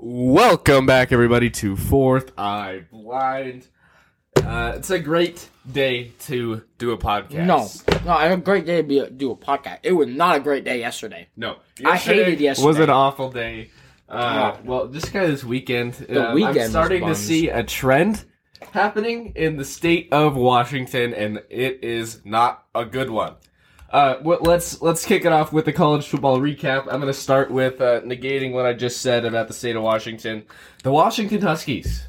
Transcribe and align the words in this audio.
Welcome 0.00 0.86
back, 0.86 1.10
everybody, 1.10 1.50
to 1.50 1.74
Fourth 1.76 2.30
Eye 2.38 2.84
Blind. 2.92 3.66
Uh, 4.36 4.74
it's 4.76 4.90
a 4.90 5.00
great 5.00 5.50
day 5.72 6.12
to 6.20 6.62
do 6.78 6.92
a 6.92 6.96
podcast. 6.96 7.44
No, 7.44 7.68
no, 8.06 8.16
a 8.16 8.36
great 8.36 8.64
day 8.64 8.76
to 8.76 8.82
be, 8.84 9.04
do 9.16 9.32
a 9.32 9.36
podcast. 9.36 9.80
It 9.82 9.90
was 9.90 10.06
not 10.06 10.36
a 10.36 10.40
great 10.40 10.62
day 10.62 10.78
yesterday. 10.78 11.26
no. 11.36 11.56
I 11.84 11.96
hated 11.96 12.38
yesterday. 12.38 12.66
Was 12.68 12.78
an 12.78 12.90
awful 12.90 13.32
day. 13.32 13.70
Uh, 14.08 14.54
Oh. 14.54 14.60
well, 14.64 14.86
this 14.86 15.06
kind 15.08 15.24
of 15.24 15.32
this 15.32 15.42
weekend. 15.42 15.94
The 15.94 16.28
um, 16.28 16.34
weekend 16.36 16.60
I'm 16.60 16.70
starting 16.70 17.04
to 17.04 17.16
see 17.16 17.48
a 17.48 17.64
trend 17.64 18.24
happening 18.70 19.32
in 19.34 19.56
the 19.56 19.64
state 19.64 20.12
of 20.12 20.36
Washington, 20.36 21.12
and 21.12 21.42
it 21.50 21.82
is 21.82 22.24
not 22.24 22.64
a 22.72 22.84
good 22.84 23.10
one. 23.10 23.34
Uh, 23.90 24.16
well, 24.22 24.38
let's 24.42 24.82
let's 24.82 25.04
kick 25.06 25.24
it 25.24 25.32
off 25.32 25.52
with 25.52 25.64
the 25.64 25.72
college 25.72 26.06
football 26.06 26.38
recap. 26.38 26.82
I'm 26.82 27.00
going 27.00 27.06
to 27.06 27.14
start 27.14 27.50
with 27.50 27.80
uh, 27.80 28.00
negating 28.02 28.52
what 28.52 28.66
I 28.66 28.74
just 28.74 29.00
said 29.00 29.24
about 29.24 29.48
the 29.48 29.54
state 29.54 29.76
of 29.76 29.82
Washington. 29.82 30.44
The 30.82 30.92
Washington 30.92 31.40
Huskies 31.40 32.04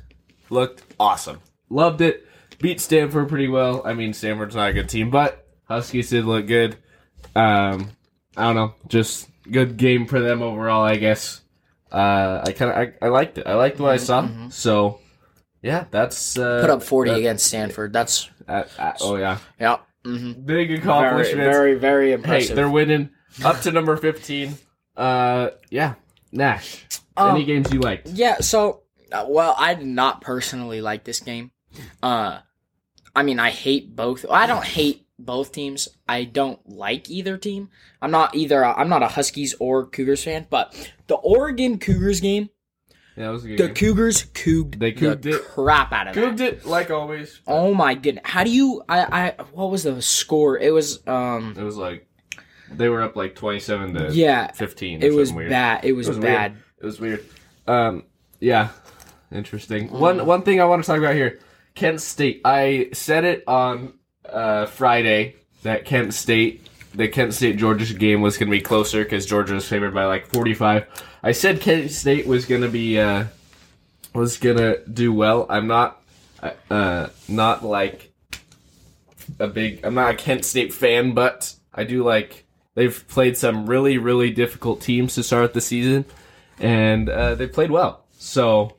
looked 0.49 0.83
awesome. 0.99 1.39
Loved 1.69 2.01
it. 2.01 2.27
Beat 2.59 2.81
Stanford 2.81 3.29
pretty 3.29 3.47
well. 3.47 3.81
I 3.85 3.93
mean, 3.93 4.11
Stanford's 4.13 4.55
not 4.55 4.71
a 4.71 4.73
good 4.73 4.89
team, 4.89 5.09
but 5.09 5.47
Huskies 5.69 6.09
did 6.09 6.25
look 6.25 6.47
good. 6.47 6.75
Um, 7.35 7.91
I 8.35 8.43
don't 8.43 8.55
know, 8.55 8.73
just 8.89 9.29
good 9.49 9.77
game 9.77 10.05
for 10.05 10.19
them 10.19 10.41
overall, 10.41 10.83
I 10.83 10.97
guess. 10.97 11.41
Uh, 11.91 12.43
I 12.45 12.51
kind 12.51 12.71
of 12.71 12.77
I, 12.77 13.05
I 13.05 13.09
liked 13.09 13.37
it. 13.37 13.47
I 13.47 13.53
liked 13.53 13.79
what 13.79 13.91
I 13.91 13.97
saw. 13.97 14.27
So, 14.49 14.99
yeah, 15.61 15.85
that's 15.89 16.37
uh, 16.37 16.41
Mm-hmm, 16.41 16.61
Put 16.61 16.69
up 16.71 16.83
40 16.83 17.11
that- 17.11 17.17
against 17.19 17.45
Stanford. 17.45 17.93
That's, 17.93 18.29
uh, 18.47 18.63
uh, 18.77 18.93
oh 18.99 19.15
yeah, 19.15 19.37
yeah. 19.59 19.77
Hmm 20.17 20.31
big 20.33 20.67
Very, 20.69 20.77
accomplishment. 20.79 21.37
very, 21.51 21.75
very 21.75 22.07
Hey, 22.07 22.13
impressive. 22.13 22.55
they're 22.55 22.69
winning 22.69 23.09
up 23.43 23.61
to 23.61 23.71
number 23.71 23.95
15. 23.97 24.57
Uh, 24.97 25.49
yeah. 25.69 25.93
Nash. 26.31 26.85
Um, 27.17 27.35
Any 27.35 27.45
games 27.45 27.71
you 27.73 27.79
liked? 27.79 28.07
Yeah, 28.09 28.39
so 28.39 28.83
uh, 29.11 29.25
well, 29.27 29.55
I 29.57 29.73
did 29.73 29.87
not 29.87 30.21
personally 30.21 30.81
like 30.81 31.03
this 31.03 31.19
game. 31.19 31.51
Uh 32.03 32.39
I 33.15 33.23
mean, 33.23 33.39
I 33.39 33.49
hate 33.49 33.95
both. 33.95 34.25
I 34.29 34.45
don't 34.45 34.63
hate 34.63 35.07
both 35.17 35.51
teams. 35.51 35.87
I 36.07 36.23
don't 36.23 36.59
like 36.69 37.09
either 37.09 37.37
team. 37.37 37.69
I'm 38.01 38.11
not 38.11 38.35
either 38.35 38.63
i 38.63 38.73
I'm 38.73 38.87
not 38.89 39.03
a 39.03 39.07
Huskies 39.07 39.55
or 39.59 39.85
Cougars 39.87 40.23
fan, 40.23 40.45
but 40.49 40.73
the 41.07 41.15
Oregon 41.15 41.79
Cougars 41.79 42.21
game, 42.21 42.49
Yeah, 43.19 43.27
it 43.27 43.31
was 43.33 43.43
a 43.43 43.47
good 43.49 43.57
the 43.59 43.67
game. 43.67 43.75
Cougars 43.75 44.23
couged 44.33 44.79
They 44.79 44.93
couged 44.93 45.23
the 45.23 45.35
it. 45.35 45.43
crap 45.49 45.91
out 45.91 46.07
of 46.07 46.15
that. 46.15 46.23
Cooked 46.23 46.39
it 46.39 46.65
like 46.65 46.89
always. 46.89 47.41
Oh 47.45 47.73
my 47.73 47.93
goodness. 47.93 48.23
How 48.25 48.45
do 48.45 48.49
you 48.49 48.81
I 48.87 49.33
I 49.39 49.43
what 49.51 49.69
was 49.71 49.83
the 49.83 50.01
score? 50.01 50.57
It 50.57 50.71
was 50.73 51.05
um 51.05 51.53
It 51.57 51.63
was 51.63 51.75
like 51.75 52.07
they 52.71 52.87
were 52.87 53.01
up 53.01 53.17
like 53.17 53.35
27 53.35 53.93
to 53.95 54.13
yeah, 54.13 54.51
15. 54.53 55.03
Or 55.03 55.05
it 55.05 55.13
was 55.13 55.33
weird. 55.33 55.49
bad. 55.49 55.83
It 55.83 55.93
was, 55.93 56.07
It 56.07 56.11
was 56.11 56.19
weird. 56.19 56.33
bad. 56.33 56.57
It 56.81 56.85
was 56.85 56.99
weird. 57.01 57.25
Um, 57.67 58.03
yeah, 58.39 58.69
interesting. 59.33 59.89
Mm. 59.89 59.99
One 59.99 60.25
one 60.25 60.43
thing 60.43 60.61
I 60.61 60.65
want 60.65 60.81
to 60.83 60.87
talk 60.87 60.99
about 60.99 61.15
here, 61.15 61.39
Kent 61.75 61.99
State. 61.99 62.39
I 62.45 62.89
said 62.93 63.25
it 63.25 63.43
on 63.47 63.93
uh, 64.27 64.65
Friday 64.67 65.35
that 65.63 65.83
Kent 65.83 66.13
State, 66.13 66.65
the 66.93 67.07
Kent 67.07 67.33
State 67.33 67.57
Georgia 67.57 67.93
game 67.93 68.21
was 68.21 68.37
going 68.37 68.49
to 68.49 68.57
be 68.57 68.61
closer 68.61 69.03
because 69.03 69.25
Georgia 69.25 69.53
was 69.53 69.67
favored 69.67 69.93
by 69.93 70.05
like 70.05 70.27
forty 70.27 70.53
five. 70.53 70.87
I 71.21 71.31
said 71.31 71.61
Kent 71.61 71.91
State 71.91 72.27
was 72.27 72.45
going 72.45 72.61
to 72.61 72.69
be 72.69 72.99
uh, 72.99 73.25
was 74.13 74.37
going 74.37 74.57
to 74.57 74.81
do 74.87 75.13
well. 75.13 75.45
I'm 75.49 75.67
not 75.67 76.01
uh, 76.69 77.07
not 77.27 77.63
like 77.63 78.11
a 79.39 79.47
big. 79.47 79.85
I'm 79.85 79.93
not 79.93 80.13
a 80.13 80.17
Kent 80.17 80.45
State 80.45 80.73
fan, 80.73 81.13
but 81.13 81.53
I 81.73 81.83
do 81.83 82.03
like. 82.03 82.45
They've 82.75 83.07
played 83.09 83.35
some 83.35 83.65
really, 83.65 83.97
really 83.97 84.31
difficult 84.31 84.81
teams 84.81 85.15
to 85.15 85.23
start 85.23 85.53
the 85.53 85.59
season, 85.59 86.05
and 86.59 87.09
uh, 87.09 87.35
they 87.35 87.47
played 87.47 87.71
well. 87.71 88.05
So, 88.17 88.77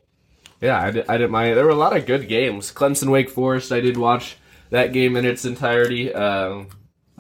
yeah, 0.61 0.81
I, 0.81 0.91
di- 0.91 1.05
I 1.07 1.19
didn't 1.19 1.33
mind. 1.33 1.57
There 1.57 1.65
were 1.65 1.71
a 1.71 1.75
lot 1.75 1.97
of 1.97 2.07
good 2.07 2.27
games. 2.27 2.73
Clemson, 2.73 3.11
Wake 3.11 3.29
Forest. 3.29 3.73
I 3.73 3.81
did 3.81 3.99
watch 3.99 4.37
that 4.71 4.93
game 4.95 5.17
in 5.17 5.27
its 5.27 5.45
entirety. 5.45 6.15
Um, 6.15 6.69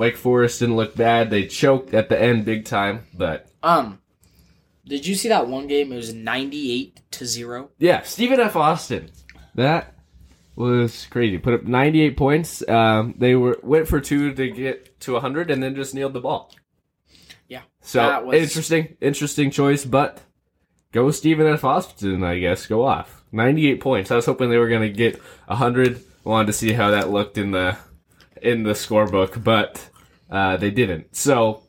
Wake 0.01 0.17
Forest 0.17 0.61
didn't 0.61 0.77
look 0.77 0.97
bad. 0.97 1.29
They 1.29 1.45
choked 1.47 1.93
at 1.93 2.09
the 2.09 2.19
end 2.19 2.47
big 2.47 2.65
time, 2.65 3.05
but 3.13 3.51
Um 3.63 3.99
did 4.87 5.07
you 5.07 5.15
see 5.15 5.29
that 5.29 5.47
one 5.47 5.67
game? 5.67 5.93
It 5.93 5.97
was 5.97 6.15
98 6.15 7.03
to 7.11 7.27
0. 7.27 7.69
yeah, 7.79 8.01
Stephen 8.01 8.41
F. 8.41 8.57
Austin. 8.57 9.11
That 9.57 9.95
was 10.57 11.07
crazy. 11.11 11.37
Put 11.37 11.53
up 11.53 11.65
98 11.65 12.17
points. 12.17 12.67
Um, 12.67 13.15
they 13.19 13.35
were 13.35 13.59
went 13.63 13.89
for 13.89 14.01
two 14.01 14.33
to 14.33 14.51
get 14.51 14.99
to 15.01 15.13
100, 15.13 15.51
and 15.51 15.63
then 15.63 15.75
just 15.75 15.95
nailed 15.95 16.15
the 16.15 16.21
ball. 16.21 16.51
Yeah. 17.47 17.61
So 17.83 17.99
That 17.99 18.25
was- 18.25 18.41
interesting, 18.43 18.97
interesting 19.03 19.51
choice, 19.51 19.85
but 19.85 20.23
go 20.93 21.11
Stephen 21.11 21.47
F. 21.47 21.63
Austin, 21.63 22.25
I 22.25 22.39
guess. 22.39 22.67
Go 22.67 22.87
off. 22.87 23.23
98 23.33 23.81
points. 23.83 24.11
I 24.11 24.17
was 24.17 24.25
hoping 24.25 24.49
they 24.49 24.57
were 24.57 24.71
gonna 24.71 24.89
get 24.89 25.21
100. 25.47 26.01
Wanted 26.25 26.47
to 26.47 26.53
see 26.55 26.73
how 26.73 26.91
that 26.91 27.11
looked 27.11 27.37
in 27.37 27.51
the 27.51 27.77
in 28.41 28.63
the 28.63 28.73
scorebook, 28.73 29.45
but 29.45 29.90
uh, 30.31 30.57
they 30.57 30.71
didn't. 30.71 31.15
So 31.17 31.63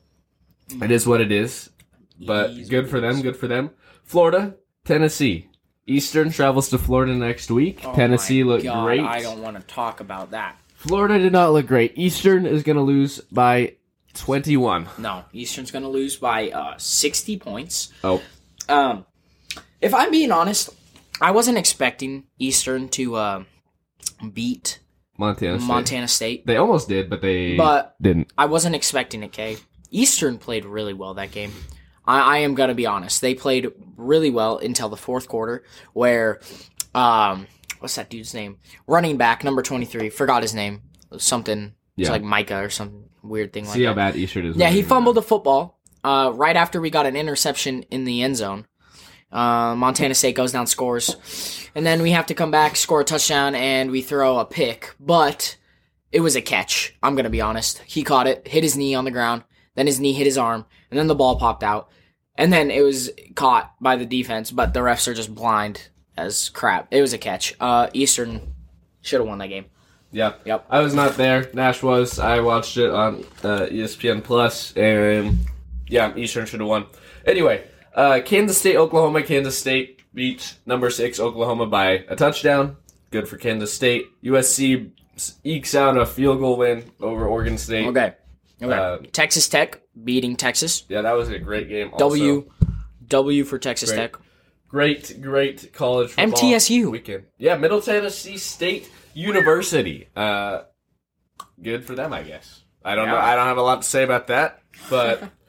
it 0.82 0.92
is 0.92 1.06
what 1.08 1.22
it 1.22 1.32
is. 1.32 1.70
But 2.20 2.54
good 2.70 2.90
for 2.90 3.00
them. 3.00 3.22
Good 3.22 3.36
for 3.36 3.48
them. 3.48 3.72
Florida, 4.04 4.56
Tennessee. 4.86 5.48
Eastern 5.88 6.30
travels 6.32 6.70
to 6.70 6.78
Florida 6.78 7.14
next 7.16 7.50
week. 7.50 7.82
Oh 7.84 7.94
Tennessee 7.96 8.44
looked 8.44 8.64
God, 8.64 8.84
great. 8.86 9.02
I 9.02 9.22
don't 9.22 9.42
want 9.42 9.58
to 9.58 9.64
talk 9.64 10.00
about 10.00 10.32
that. 10.32 10.58
Florida 10.76 11.18
did 11.20 11.32
not 11.34 11.52
look 11.54 11.68
great. 11.68 11.94
Eastern 11.98 12.46
is 12.46 12.64
going 12.64 12.76
to 12.76 12.82
lose 12.82 13.20
by 13.32 13.76
21. 14.14 14.88
No, 14.98 15.26
Eastern's 15.34 15.72
going 15.72 15.84
to 15.84 15.90
lose 15.90 16.16
by 16.16 16.50
uh, 16.52 16.76
60 16.78 17.38
points. 17.40 17.92
Oh, 18.04 18.22
Um, 18.70 19.06
if 19.80 19.94
I'm 19.94 20.12
being 20.12 20.32
honest, 20.32 20.70
I 21.20 21.32
wasn't 21.32 21.58
expecting 21.58 22.26
Eastern 22.40 22.90
to 22.90 23.16
uh, 23.16 23.44
beat 24.34 24.80
Montana 25.18 25.60
State. 25.60 25.68
Montana 25.68 26.08
State. 26.08 26.48
They 26.48 26.58
almost 26.58 26.88
did, 26.90 27.10
but 27.10 27.22
they 27.22 27.56
But- 27.58 27.96
didn't. 28.02 28.32
I 28.38 28.46
wasn't 28.46 28.76
expecting 28.76 29.24
it, 29.24 29.32
Kay. 29.32 29.58
Eastern 29.92 30.38
played 30.38 30.66
really 30.66 30.94
well 30.94 31.14
that 31.16 31.32
game. 31.32 31.52
I, 32.06 32.20
I 32.20 32.38
am 32.40 32.56
gonna 32.56 32.74
be 32.74 32.86
honest. 32.86 33.22
They 33.22 33.36
played 33.36 33.68
really 33.98 34.30
well 34.32 34.58
until 34.58 34.90
the 34.90 34.98
fourth 34.98 35.28
quarter, 35.28 35.64
where 35.94 36.40
um, 36.96 37.46
what's 37.80 37.96
that 37.96 38.10
dude's 38.10 38.34
name? 38.34 38.58
Running 38.88 39.18
back 39.18 39.44
number 39.44 39.62
twenty 39.62 39.86
three. 39.86 40.10
Forgot 40.10 40.42
his 40.42 40.54
name. 40.56 40.82
Something. 41.18 41.74
It's 41.98 42.08
Yeah. 42.08 42.12
like 42.14 42.24
Micah 42.24 42.64
or 42.64 42.70
some 42.70 43.04
weird 43.22 43.54
thing 43.54 43.66
like 43.66 43.76
See 43.76 43.84
how 43.84 43.94
bad 43.94 44.16
Eastern 44.16 44.46
is. 44.46 44.56
Yeah, 44.56 44.70
he 44.70 44.82
fumbled 44.82 45.16
the 45.18 45.22
football 45.22 45.78
uh, 46.04 46.32
right 46.34 46.56
after 46.56 46.82
we 46.82 46.90
got 46.90 47.06
an 47.06 47.16
interception 47.16 47.84
in 47.92 48.06
the 48.06 48.24
end 48.24 48.38
zone. 48.38 48.66
Uh, 49.32 49.76
Montana 49.76 50.14
State 50.14 50.36
goes 50.36 50.52
down, 50.52 50.68
scores, 50.68 51.70
and 51.74 51.86
then 51.86 52.02
we 52.02 52.12
have 52.12 52.26
to 52.28 52.34
come 52.34 52.52
back, 52.52 52.76
score 52.76 53.02
a 53.02 53.04
touchdown, 53.06 53.56
and 53.56 53.90
we 53.92 54.02
throw 54.02 54.40
a 54.40 54.46
pick. 54.46 54.94
But 55.00 55.58
it 56.12 56.20
was 56.20 56.36
a 56.36 56.42
catch. 56.42 56.96
I'm 57.02 57.16
gonna 57.16 57.30
be 57.30 57.42
honest. 57.42 57.80
He 57.86 58.04
caught 58.04 58.28
it, 58.28 58.48
hit 58.48 58.64
his 58.64 58.76
knee 58.76 58.94
on 58.96 59.06
the 59.06 59.12
ground, 59.12 59.44
then 59.76 59.88
his 59.88 60.00
knee 60.00 60.14
hit 60.14 60.26
his 60.26 60.38
arm, 60.38 60.66
and 60.90 61.00
then 61.00 61.08
the 61.08 61.16
ball 61.16 61.38
popped 61.38 61.64
out, 61.64 61.90
and 62.36 62.52
then 62.52 62.70
it 62.72 62.82
was 62.82 63.10
caught 63.36 63.74
by 63.80 63.96
the 63.96 64.06
defense. 64.06 64.52
But 64.52 64.74
the 64.74 64.82
refs 64.82 65.08
are 65.08 65.14
just 65.14 65.34
blind 65.34 65.90
as 66.18 66.50
crap. 66.50 66.88
It 66.92 67.02
was 67.02 67.14
a 67.14 67.18
catch. 67.18 67.56
Uh, 67.60 67.88
Eastern 67.94 68.54
should 69.02 69.22
have 69.22 69.28
won 69.28 69.40
that 69.40 69.48
game. 69.48 69.66
Yeah. 70.12 70.34
Yep. 70.46 70.66
I 70.70 70.82
was 70.82 70.94
not 70.94 71.16
there. 71.16 71.50
Nash 71.54 71.82
was. 71.82 72.20
I 72.20 72.42
watched 72.42 72.78
it 72.78 72.90
on 72.90 73.24
uh, 73.44 73.68
ESPN 73.72 74.24
Plus, 74.24 74.76
and 74.76 75.38
yeah, 75.88 76.16
Eastern 76.16 76.46
should 76.46 76.60
have 76.60 76.70
won. 76.70 76.86
Anyway, 77.26 77.66
uh, 77.96 78.22
Kansas 78.24 78.58
State, 78.58 78.78
Oklahoma. 78.78 79.24
Kansas 79.24 79.58
State 79.58 80.02
beat 80.14 80.56
number 80.66 80.90
six 80.90 81.20
Oklahoma 81.20 81.66
by 81.66 82.04
a 82.08 82.16
touchdown. 82.16 82.78
Good 83.12 83.28
for 83.28 83.38
Kansas 83.38 83.74
State. 83.74 84.06
USC 84.24 84.92
ekes 85.44 85.76
out 85.76 85.98
a 85.98 86.06
field 86.06 86.40
goal 86.40 86.58
win 86.58 86.90
over 87.02 87.28
Oregon 87.28 87.58
State. 87.58 87.88
Okay. 87.88 88.14
Okay. 88.62 88.74
Uh, 88.74 88.98
Texas 89.12 89.50
Tech 89.50 89.82
beating 90.04 90.36
Texas. 90.36 90.84
Yeah, 90.88 91.02
that 91.02 91.14
was 91.14 91.30
a 91.30 91.40
great 91.40 91.68
game. 91.68 91.90
Also. 91.94 92.10
W 92.10 92.52
W 93.08 93.44
for 93.44 93.60
Texas 93.60 93.90
Great. 93.90 93.98
Tech. 93.98 94.16
Great, 94.70 95.22
great 95.22 95.74
college 95.74 96.12
football 96.12 96.40
MTSU. 96.40 96.92
weekend. 96.92 97.26
Yeah, 97.38 97.58
Middle 97.58 97.82
Tennessee 97.82 98.38
State 98.38 98.90
University. 99.14 100.08
Uh, 100.16 100.62
good 101.62 101.84
for 101.84 101.94
them, 101.94 102.14
I 102.14 102.24
guess. 102.24 102.62
I 102.84 102.96
don't 102.96 103.08
know. 103.08 103.18
I 103.18 103.36
don't 103.36 103.48
have 103.48 103.58
a 103.58 103.62
lot 103.62 103.82
to 103.82 103.88
say 103.88 104.04
about 104.04 104.28
that, 104.28 104.62
but 104.90 105.30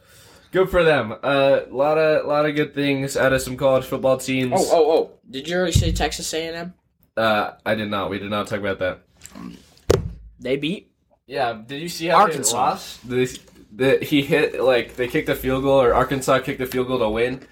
good 0.52 0.70
for 0.70 0.84
them. 0.84 1.10
A 1.10 1.16
uh, 1.16 1.66
lot 1.70 1.98
of 1.98 2.26
lot 2.26 2.46
of 2.46 2.54
good 2.54 2.74
things 2.74 3.16
out 3.16 3.32
of 3.32 3.42
some 3.42 3.56
college 3.56 3.84
football 3.84 4.18
teams. 4.18 4.52
Oh, 4.54 4.68
oh, 4.70 4.90
oh! 4.92 5.10
Did 5.28 5.48
you 5.48 5.56
already 5.56 5.72
say 5.72 5.90
Texas 5.90 6.32
A 6.32 6.46
and 6.46 6.56
M? 6.56 6.74
Uh, 7.16 7.52
I 7.66 7.74
did 7.74 7.90
not. 7.90 8.10
We 8.10 8.18
did 8.18 8.30
not 8.30 8.46
talk 8.46 8.60
about 8.60 8.78
that. 8.78 9.00
They 10.38 10.56
beat. 10.56 10.90
Yeah, 11.26 11.60
did 11.66 11.80
you 11.80 11.88
see 11.88 12.06
how 12.06 12.18
Arkansas. 12.20 12.52
they 12.52 12.58
lost? 12.58 13.08
The, 13.08 13.40
the, 13.74 13.98
he 14.04 14.22
hit 14.22 14.60
like 14.60 14.96
they 14.96 15.08
kicked 15.08 15.28
a 15.28 15.34
field 15.34 15.62
goal, 15.62 15.80
or 15.80 15.94
Arkansas 15.94 16.40
kicked 16.40 16.60
a 16.60 16.66
field 16.66 16.88
goal 16.88 16.98
to 16.98 17.08
win, 17.08 17.46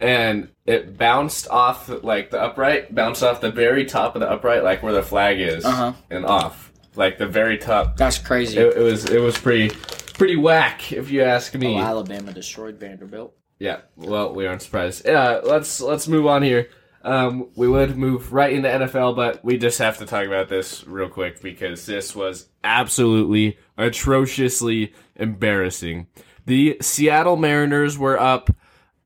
and 0.00 0.48
it 0.66 0.96
bounced 0.96 1.48
off 1.48 1.88
like 2.02 2.30
the 2.30 2.40
upright, 2.40 2.94
bounced 2.94 3.22
off 3.22 3.40
the 3.40 3.50
very 3.50 3.84
top 3.84 4.16
of 4.16 4.20
the 4.20 4.30
upright, 4.30 4.64
like 4.64 4.82
where 4.82 4.92
the 4.92 5.02
flag 5.02 5.38
is, 5.40 5.64
Uh-huh. 5.64 5.92
and 6.10 6.24
off 6.24 6.72
like 6.96 7.18
the 7.18 7.26
very 7.26 7.58
top. 7.58 7.96
That's 7.96 8.18
crazy. 8.18 8.58
It, 8.58 8.76
it 8.76 8.82
was 8.82 9.04
it 9.06 9.20
was 9.20 9.36
pretty 9.38 9.76
pretty 10.20 10.36
whack, 10.36 10.92
if 10.92 11.10
you 11.10 11.22
ask 11.22 11.54
me. 11.54 11.74
Oh, 11.74 11.78
Alabama 11.78 12.30
destroyed 12.30 12.76
Vanderbilt. 12.76 13.34
Yeah, 13.58 13.78
well, 13.96 14.34
we 14.34 14.46
aren't 14.46 14.60
surprised. 14.60 15.06
Yeah, 15.06 15.40
let's 15.42 15.80
let's 15.80 16.06
move 16.08 16.26
on 16.26 16.42
here. 16.42 16.68
Um, 17.02 17.48
we 17.56 17.66
would 17.66 17.96
move 17.96 18.30
right 18.30 18.52
into 18.52 18.68
NFL, 18.68 19.16
but 19.16 19.42
we 19.42 19.56
just 19.56 19.78
have 19.78 19.96
to 19.96 20.04
talk 20.04 20.26
about 20.26 20.50
this 20.50 20.86
real 20.86 21.08
quick 21.08 21.40
because 21.40 21.86
this 21.86 22.14
was 22.14 22.50
absolutely 22.62 23.56
atrociously 23.78 24.92
embarrassing. 25.16 26.06
The 26.44 26.76
Seattle 26.82 27.38
Mariners 27.38 27.96
were 27.96 28.20
up 28.20 28.50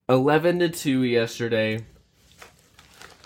eleven 0.08 0.58
to 0.58 0.68
two 0.68 1.04
yesterday. 1.04 1.86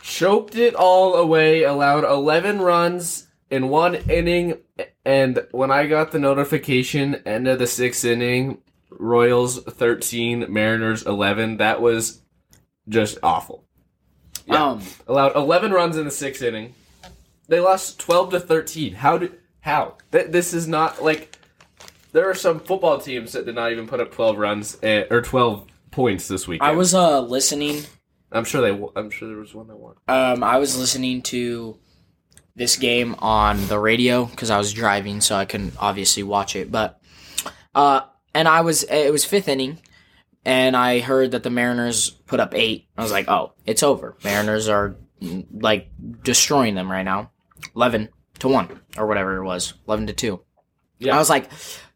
Choked 0.03 0.57
it 0.57 0.75
all 0.75 1.15
away, 1.15 1.63
allowed 1.63 2.05
eleven 2.05 2.61
runs 2.61 3.28
in 3.51 3.69
one 3.69 3.95
inning, 3.95 4.59
and 5.05 5.47
when 5.53 5.71
I 5.71 5.87
got 5.87 6.13
the 6.13 6.19
notification 6.19 7.17
end 7.27 7.49
of 7.49 7.59
the 7.59 7.67
sixth 7.67 8.05
inning, 8.05 8.59
Royals 8.91 9.63
13, 9.63 10.47
Mariners 10.53 11.05
11. 11.05 11.59
That 11.59 11.81
was 11.81 12.23
just 12.89 13.19
awful. 13.23 13.65
Yeah. 14.47 14.65
Um, 14.65 14.83
Allowed 15.07 15.37
11 15.37 15.73
runs 15.73 15.97
in 15.97 16.05
the 16.05 16.11
sixth 16.11 16.43
inning. 16.43 16.75
They 17.49 17.61
lost 17.61 17.99
12 18.01 18.31
to 18.31 18.41
13. 18.41 18.95
How 18.95 19.19
did 19.19 19.39
how? 19.61 19.97
Th- 20.13 20.31
this 20.31 20.55
is 20.55 20.69
not 20.69 21.03
like 21.03 21.37
there 22.13 22.29
are 22.29 22.35
some 22.35 22.61
football 22.61 22.99
teams 22.99 23.33
that 23.33 23.47
did 23.47 23.55
not 23.55 23.73
even 23.73 23.87
put 23.87 24.01
up 24.01 24.13
12 24.13 24.39
runs 24.39 24.79
eh, 24.83 25.05
or 25.11 25.21
12 25.21 25.67
points 25.91 26.29
this 26.29 26.47
weekend. 26.47 26.71
I 26.71 26.75
was 26.75 26.95
uh 26.95 27.21
listening. 27.21 27.83
I'm 28.33 28.45
sure 28.45 28.61
they 28.61 28.89
I'm 28.97 29.11
sure 29.11 29.29
there 29.29 29.39
was 29.39 29.55
one 29.55 29.69
that 29.69 29.77
won. 29.77 29.97
Um, 30.09 30.43
I 30.43 30.59
was 30.59 30.79
listening 30.79 31.23
to 31.23 31.79
this 32.59 32.77
game 32.77 33.15
on 33.21 33.67
the 33.69 33.79
radio 33.79 34.25
because 34.25 34.51
I 34.51 34.59
was 34.59 34.73
driving, 34.73 35.21
so 35.21 35.37
I 35.37 35.45
couldn't 35.45 35.75
obviously 35.79 36.23
watch 36.25 36.57
it. 36.57 36.71
But 36.71 37.01
uh, 37.75 38.03
and 38.35 38.49
I 38.49 38.61
was 38.61 38.83
it 38.83 39.13
was 39.13 39.25
fifth 39.25 39.49
inning, 39.49 39.79
and 40.45 40.77
I 40.77 41.01
heard 41.01 41.31
that 41.31 41.45
the 41.45 41.51
Mariners 41.51 42.11
put 42.11 42.41
up 42.41 42.55
eight. 42.55 42.89
I 42.97 43.03
was 43.03 43.13
like, 43.13 43.29
oh, 43.29 43.53
it's 43.65 43.83
over. 43.83 44.17
Mariners 44.25 44.69
are 44.69 44.97
like 45.53 45.89
destroying 46.23 46.75
them 46.75 46.91
right 46.91 47.05
now, 47.05 47.31
eleven 47.75 48.09
to 48.41 48.49
one 48.49 48.81
or 48.97 49.07
whatever 49.07 49.37
it 49.37 49.45
was, 49.45 49.75
eleven 49.87 50.09
to 50.09 50.13
two. 50.13 50.41
Yeah. 50.99 51.15
I 51.15 51.19
was 51.19 51.31
like, 51.31 51.49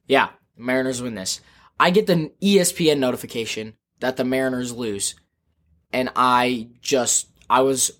yeah, 0.06 0.30
Mariners 0.56 1.02
win 1.02 1.16
this. 1.16 1.40
I 1.78 1.90
get 1.90 2.06
the 2.06 2.30
ESPN 2.40 2.98
notification 2.98 3.74
that 3.98 4.16
the 4.16 4.24
Mariners 4.24 4.72
lose, 4.72 5.16
and 5.92 6.10
I 6.14 6.68
just 6.80 7.28
I 7.50 7.62
was 7.62 7.90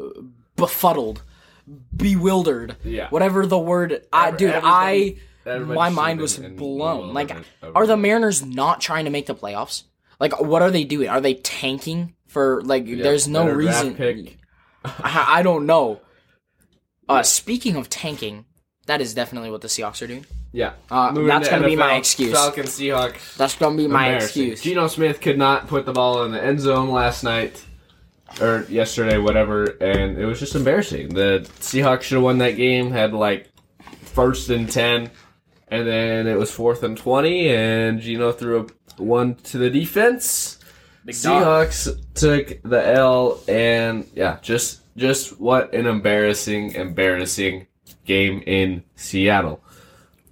uh, 0.00 0.08
befuddled, 0.56 1.22
bewildered, 1.96 2.76
Yeah. 2.84 3.08
whatever 3.10 3.46
the 3.46 3.58
word. 3.58 4.06
I 4.12 4.28
Every- 4.28 4.38
dude, 4.38 4.54
I 4.62 5.16
my 5.44 5.90
mind 5.90 6.20
was 6.20 6.36
blown. 6.38 7.12
Like, 7.14 7.30
over 7.62 7.72
are 7.74 7.86
the. 7.86 7.96
Mariners 7.96 8.44
not 8.44 8.80
trying 8.80 9.04
to 9.04 9.10
make 9.10 9.26
the 9.26 9.34
playoffs? 9.34 9.84
Like, 10.18 10.40
what 10.40 10.62
are 10.62 10.70
they 10.70 10.84
doing? 10.84 11.08
Are 11.08 11.20
they 11.20 11.34
tanking 11.34 12.14
for 12.26 12.62
like? 12.62 12.86
there's 12.86 13.28
no 13.28 13.48
reason. 13.48 13.94
pick. 13.94 14.38
I, 14.84 15.38
I 15.38 15.42
don't 15.42 15.66
know. 15.66 16.00
Uh, 17.08 17.22
speaking 17.22 17.76
of 17.76 17.88
tanking, 17.88 18.46
that 18.86 19.00
is 19.00 19.14
definitely 19.14 19.48
what 19.48 19.60
the 19.60 19.68
Seahawks 19.68 20.02
are 20.02 20.08
doing. 20.08 20.26
Yeah. 20.50 20.72
Uh, 20.90 21.12
that's 21.12 21.46
to 21.46 21.54
gonna 21.54 21.68
be 21.68 21.76
my 21.76 21.94
excuse. 21.94 22.32
Falcons 22.32 22.70
Seahawks. 22.70 23.36
That's 23.36 23.54
gonna 23.56 23.76
be 23.76 23.86
my 23.86 24.16
excuse. 24.16 24.60
Geno 24.60 24.88
Smith 24.88 25.20
could 25.20 25.38
not 25.38 25.68
put 25.68 25.86
the 25.86 25.92
ball 25.92 26.24
in 26.24 26.32
the 26.32 26.42
end 26.42 26.58
zone 26.60 26.90
last 26.90 27.22
night 27.22 27.64
or 28.40 28.66
yesterday, 28.68 29.18
whatever, 29.18 29.64
and 29.64 30.18
it 30.18 30.26
was 30.26 30.38
just 30.38 30.54
embarrassing. 30.54 31.10
The 31.10 31.48
Seahawks 31.60 32.02
should 32.02 32.16
have 32.16 32.24
won 32.24 32.38
that 32.38 32.56
game. 32.56 32.90
Had 32.90 33.12
like 33.12 33.50
first 34.02 34.50
and 34.50 34.70
ten, 34.70 35.10
and 35.68 35.86
then 35.86 36.26
it 36.26 36.38
was 36.38 36.50
fourth 36.50 36.82
and 36.82 36.96
twenty, 36.96 37.48
and 37.48 38.00
Geno 38.00 38.32
threw 38.32 38.60
a 38.60 39.02
one 39.02 39.34
to 39.36 39.58
the 39.58 39.70
defense. 39.70 40.58
Big 41.04 41.20
dog. 41.22 41.68
Seahawks 41.68 42.14
took 42.14 42.62
the 42.62 42.86
L, 42.86 43.40
and 43.48 44.08
yeah, 44.14 44.38
just 44.42 44.80
just 44.96 45.40
what 45.40 45.72
an 45.72 45.86
embarrassing, 45.86 46.74
embarrassing 46.74 47.66
game 48.04 48.42
in 48.46 48.82
Seattle. 48.96 49.62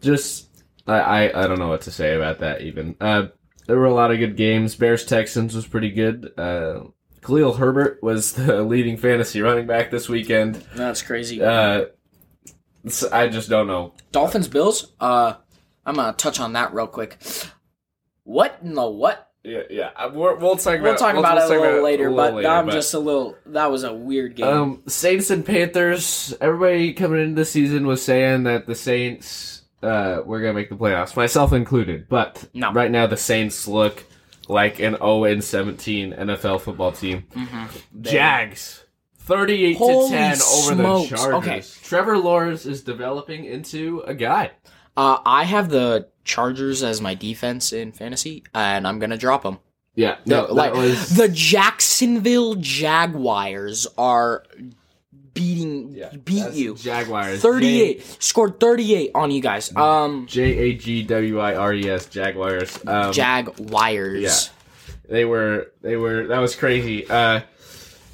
Just 0.00 0.49
I, 0.87 0.99
I 0.99 1.44
I 1.44 1.46
don't 1.46 1.58
know 1.58 1.69
what 1.69 1.82
to 1.82 1.91
say 1.91 2.14
about 2.14 2.41
that 2.41 2.62
even. 2.62 2.96
Uh, 3.00 3.29
there 3.67 3.79
were 3.79 3.87
a 3.87 3.94
lot 3.94 4.11
of 4.11 4.19
good 4.19 4.37
games. 4.37 4.75
Bears 4.75 5.05
Texans 5.05 5.55
was 5.55 5.67
pretty 5.67 5.91
good. 5.91 6.32
Uh, 6.37 6.85
Khalil 7.25 7.55
Herbert 7.55 8.03
was 8.03 8.32
the 8.35 8.62
leading 8.65 8.97
fantasy 8.97 9.41
running 9.43 9.67
back 9.67 9.91
this 9.91 10.09
weekend. 10.09 10.56
That's 10.75 11.03
crazy. 11.03 11.43
Uh, 11.43 11.87
I 13.12 13.29
just 13.29 13.49
don't 13.49 13.67
know. 13.67 13.94
Dolphins 14.12 14.49
Bills. 14.49 14.93
Uh, 15.00 15.35
I'm 15.87 15.97
gonna 15.97 16.12
touch 16.12 16.38
on 16.41 16.53
that 16.53 16.75
real 16.75 16.87
quick. 16.87 17.19
What 18.25 18.59
in 18.62 18.75
the 18.75 18.88
what? 18.88 19.31
Yeah, 19.43 19.62
yeah. 19.69 20.06
We're, 20.06 20.37
we'll 20.37 20.56
talk 20.56 20.75
about 20.79 20.82
We'll 20.82 20.97
talk 20.97 21.17
about 21.17 21.37
we'll 21.37 21.53
it 21.53 21.56
a 21.59 21.61
little 21.61 21.82
later, 21.85 22.09
a 22.09 22.15
but 22.15 22.35
later, 22.35 22.49
I'm 22.49 22.67
but- 22.67 22.73
just 22.73 22.94
a 22.94 22.99
little. 22.99 23.37
That 23.47 23.70
was 23.70 23.85
a 23.85 23.93
weird 23.93 24.37
game. 24.37 24.47
Um, 24.47 24.82
Saints 24.87 25.31
and 25.31 25.44
Panthers. 25.44 26.35
Everybody 26.41 26.93
coming 26.94 27.20
into 27.23 27.35
the 27.35 27.44
season 27.44 27.87
was 27.87 28.03
saying 28.03 28.44
that 28.44 28.67
the 28.67 28.75
Saints 28.75 29.62
uh, 29.82 30.20
were 30.25 30.41
gonna 30.41 30.55
make 30.55 30.70
the 30.70 30.77
playoffs, 30.77 31.17
myself 31.17 31.53
included. 31.53 32.09
But 32.09 32.49
No. 32.55 32.73
right 32.73 32.91
now, 32.91 33.06
the 33.06 33.19
Saints 33.19 33.69
look 33.69 34.05
like 34.49 34.79
an 34.81 34.96
0 34.96 35.25
and 35.25 35.43
17 35.44 36.12
NFL 36.12 36.61
football 36.61 36.93
team. 36.93 37.25
Jags. 38.00 38.85
38 39.19 39.76
Holy 39.79 40.08
to 40.11 40.14
10 40.14 40.31
over 40.32 40.38
smokes. 40.75 41.11
the 41.11 41.17
Chargers. 41.17 41.35
Okay. 41.49 41.62
Trevor 41.82 42.19
Lawrence 42.19 42.67
is 42.67 42.82
developing 42.82 43.46
into 43.46 44.00
a 44.06 44.12
guy. 44.14 44.50
uh, 44.96 45.19
I 45.25 45.44
have 45.44 45.70
the 45.70 46.08
Chargers 46.25 46.82
as 46.82 47.00
my 47.00 47.14
defense 47.14 47.73
in 47.73 47.93
fantasy, 47.93 48.44
and 48.55 48.87
I'm 48.87 48.99
gonna 48.99 49.17
drop 49.17 49.43
them. 49.43 49.58
Yeah, 49.94 50.17
no, 50.26 50.46
like 50.52 50.75
was 50.75 51.17
the 51.17 51.29
Jacksonville 51.29 52.56
Jaguars 52.56 53.87
are 53.96 54.44
beating 55.35 55.93
yeah, 55.93 56.11
beat 56.25 56.53
you. 56.53 56.75
Jaguars. 56.77 57.43
38 57.43 58.17
scored 58.23 58.59
38 58.61 59.11
on 59.15 59.31
you 59.31 59.41
guys. 59.43 59.75
Um 59.77 60.27
J 60.27 60.43
A 60.57 60.75
G 60.75 61.03
W 61.03 61.41
I 61.41 61.55
R 61.57 61.75
E 61.75 61.91
S 61.91 62.07
Jaguars. 62.07 62.79
Um, 62.87 63.13
Jaguars. 63.13 64.23
Yeah. 64.23 64.31
They 65.09 65.25
were 65.25 65.73
they 65.83 65.97
were 65.97 66.29
that 66.29 66.39
was 66.39 66.55
crazy. 66.57 67.09
Uh 67.09 67.41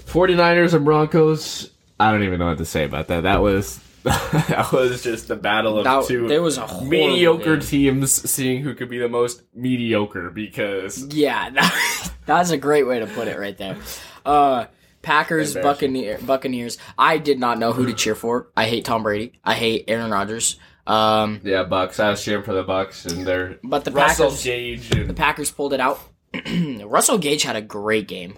49ers 0.07 0.75
and 0.75 0.85
Broncos, 0.85 1.71
I 2.01 2.11
don't 2.11 2.25
even 2.25 2.39
know 2.41 2.47
what 2.47 2.59
to 2.59 2.65
say 2.65 2.85
about 2.85 3.09
that. 3.09 3.23
That 3.23 3.43
was 3.43 3.79
that 4.03 4.71
was 4.73 5.03
just 5.03 5.29
the 5.29 5.37
battle 5.37 5.77
of 5.79 5.85
That, 5.85 6.07
two 6.07 6.27
there 6.27 6.41
was 6.41 6.57
a 6.57 6.83
mediocre 6.83 7.59
game. 7.59 7.61
teams 7.61 8.31
seeing 8.31 8.63
who 8.63 8.75
could 8.75 8.89
be 8.89 8.99
the 8.99 9.11
most 9.11 9.43
mediocre 9.55 10.31
because 10.31 11.05
Yeah, 11.15 11.51
that, 11.55 12.13
that's 12.25 12.51
a 12.51 12.57
great 12.57 12.87
way 12.87 12.99
to 13.01 13.07
put 13.07 13.29
it 13.29 13.39
right 13.39 13.57
there. 13.59 13.77
Uh 14.25 14.65
Packers, 15.03 15.55
Buccaneer, 15.55 16.19
Buccaneers. 16.25 16.79
I 16.99 17.19
did 17.19 17.39
not 17.39 17.59
know 17.59 17.73
who 17.73 17.87
to 17.87 17.95
cheer 17.95 18.15
for. 18.15 18.51
I 18.57 18.67
hate 18.67 18.85
Tom 18.85 19.03
Brady. 19.03 19.33
I 19.45 19.55
hate 19.55 19.85
Aaron 19.89 20.11
Rodgers. 20.11 20.59
Um, 20.87 21.41
yeah, 21.45 21.63
Bucks. 21.65 22.01
I 22.01 22.11
was 22.11 22.23
cheering 22.23 22.43
for 22.45 22.53
the 22.53 22.63
Bucks 22.63 23.07
and 23.07 23.27
their 23.27 23.59
but 23.63 23.85
the 23.85 23.91
Russell 23.93 24.27
Packers, 24.27 24.45
Gage 24.45 24.89
the 24.91 25.15
Packers 25.15 25.51
pulled 25.51 25.73
it 25.73 25.81
out. 25.81 26.01
Russell 26.85 27.19
Gage 27.19 27.43
had 27.43 27.57
a 27.57 27.63
great 27.63 28.09
game. 28.09 28.35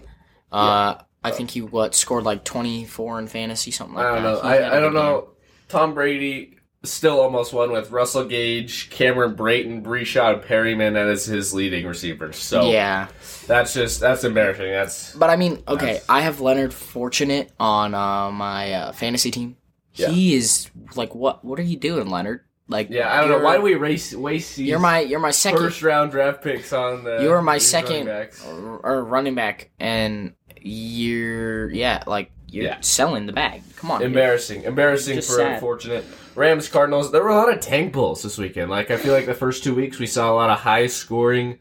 Uh, 0.51 0.95
I 1.23 1.31
think 1.31 1.51
he 1.51 1.61
what 1.61 1.95
scored 1.95 2.23
like 2.25 2.43
twenty 2.43 2.85
four 2.85 3.17
in 3.19 3.27
fantasy, 3.27 3.71
something 3.71 3.95
like 3.95 4.05
that. 4.05 4.19
I 4.19 4.21
don't 4.21 4.23
that. 4.23 4.43
know. 4.43 4.49
He 4.49 4.55
had 4.55 4.61
a 4.61 4.65
I, 4.65 4.77
I 4.77 4.79
don't 4.79 4.93
game. 4.93 5.01
know. 5.01 5.29
Tom 5.69 5.93
Brady 5.93 6.57
still 6.83 7.19
almost 7.19 7.53
won 7.53 7.71
with 7.71 7.91
Russell 7.91 8.25
Gage, 8.25 8.89
Cameron 8.89 9.35
Brayton, 9.35 9.83
Breshad, 9.83 10.33
and 10.33 10.43
Perriman 10.43 10.95
as 10.95 11.25
his 11.25 11.53
leading 11.53 11.85
receivers. 11.87 12.37
So 12.37 12.71
Yeah, 12.71 13.07
that's 13.47 13.73
just 13.73 13.99
that's 13.99 14.23
embarrassing. 14.23 14.71
That's 14.71 15.15
but 15.15 15.29
I 15.29 15.35
mean, 15.35 15.63
okay, 15.67 16.01
I 16.09 16.21
have 16.21 16.41
Leonard 16.41 16.71
Fournette 16.71 17.49
on 17.59 17.93
uh, 17.93 18.31
my 18.31 18.73
uh, 18.73 18.91
fantasy 18.91 19.31
team. 19.31 19.57
Yeah. 19.95 20.09
He 20.09 20.35
is 20.35 20.69
like, 20.95 21.13
what? 21.15 21.45
What 21.45 21.59
are 21.59 21.63
you 21.63 21.77
doing, 21.77 22.09
Leonard? 22.09 22.41
Like, 22.67 22.89
yeah. 22.89 23.13
I 23.13 23.21
don't 23.21 23.29
know 23.29 23.39
why 23.39 23.57
do 23.57 23.61
we 23.61 23.75
race 23.75 24.13
waste 24.13 24.57
You're 24.57 24.79
my 24.79 25.01
you're 25.01 25.19
my 25.19 25.31
second 25.31 25.59
first 25.59 25.83
round 25.83 26.11
draft 26.11 26.41
picks 26.41 26.73
on 26.73 27.03
the. 27.03 27.21
you're 27.21 27.41
my 27.41 27.57
second 27.57 28.07
running 28.07 28.29
or, 28.47 28.79
or 28.79 29.03
running 29.03 29.35
back, 29.35 29.69
and 29.79 30.33
you're 30.61 31.69
yeah, 31.71 32.03
like 32.07 32.31
you're 32.53 32.65
Yeah. 32.65 32.77
selling 32.81 33.25
the 33.25 33.33
bag. 33.33 33.63
Come 33.77 33.91
on, 33.91 33.99
dude. 34.01 34.07
Embarrassing, 34.07 34.63
embarrassing 34.63 35.15
Just 35.15 35.29
for 35.29 35.37
sad. 35.37 35.53
unfortunate 35.55 36.05
Rams 36.35 36.67
Cardinals. 36.69 37.11
There 37.11 37.21
were 37.23 37.29
a 37.29 37.35
lot 37.35 37.51
of 37.51 37.59
tank 37.59 37.93
bulls 37.93 38.23
this 38.23 38.37
weekend. 38.37 38.69
Like 38.71 38.91
I 38.91 38.97
feel 38.97 39.13
like 39.13 39.25
the 39.25 39.33
first 39.33 39.63
two 39.63 39.75
weeks 39.75 39.99
we 39.99 40.07
saw 40.07 40.31
a 40.31 40.35
lot 40.35 40.49
of 40.49 40.59
high 40.59 40.87
scoring, 40.87 41.59